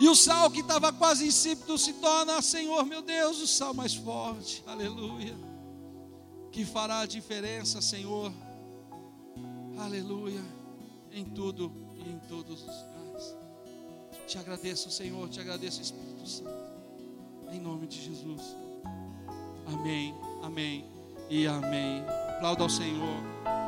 E 0.00 0.08
o 0.08 0.14
sal 0.14 0.50
que 0.50 0.60
estava 0.60 0.90
quase 0.90 1.26
insípido 1.26 1.76
se 1.76 1.92
torna, 1.92 2.40
Senhor, 2.40 2.86
meu 2.86 3.02
Deus, 3.02 3.38
o 3.38 3.46
sal 3.46 3.74
mais 3.74 3.94
forte, 3.94 4.64
aleluia. 4.66 5.36
Que 6.50 6.64
fará 6.64 7.00
a 7.00 7.06
diferença, 7.06 7.82
Senhor, 7.82 8.32
aleluia, 9.78 10.42
em 11.12 11.26
tudo 11.26 11.70
e 11.94 12.08
em 12.08 12.18
todos 12.20 12.62
os 12.62 12.66
lugares. 12.66 13.36
Te 14.26 14.38
agradeço, 14.38 14.90
Senhor, 14.90 15.28
te 15.28 15.38
agradeço, 15.38 15.82
Espírito 15.82 16.26
Santo. 16.26 16.50
Em 17.52 17.60
nome 17.60 17.86
de 17.86 18.02
Jesus. 18.02 18.56
Amém, 19.66 20.14
amém 20.42 20.86
e 21.28 21.46
amém. 21.46 22.02
Aplauda 22.36 22.62
ao 22.62 22.70
Senhor. 22.70 23.60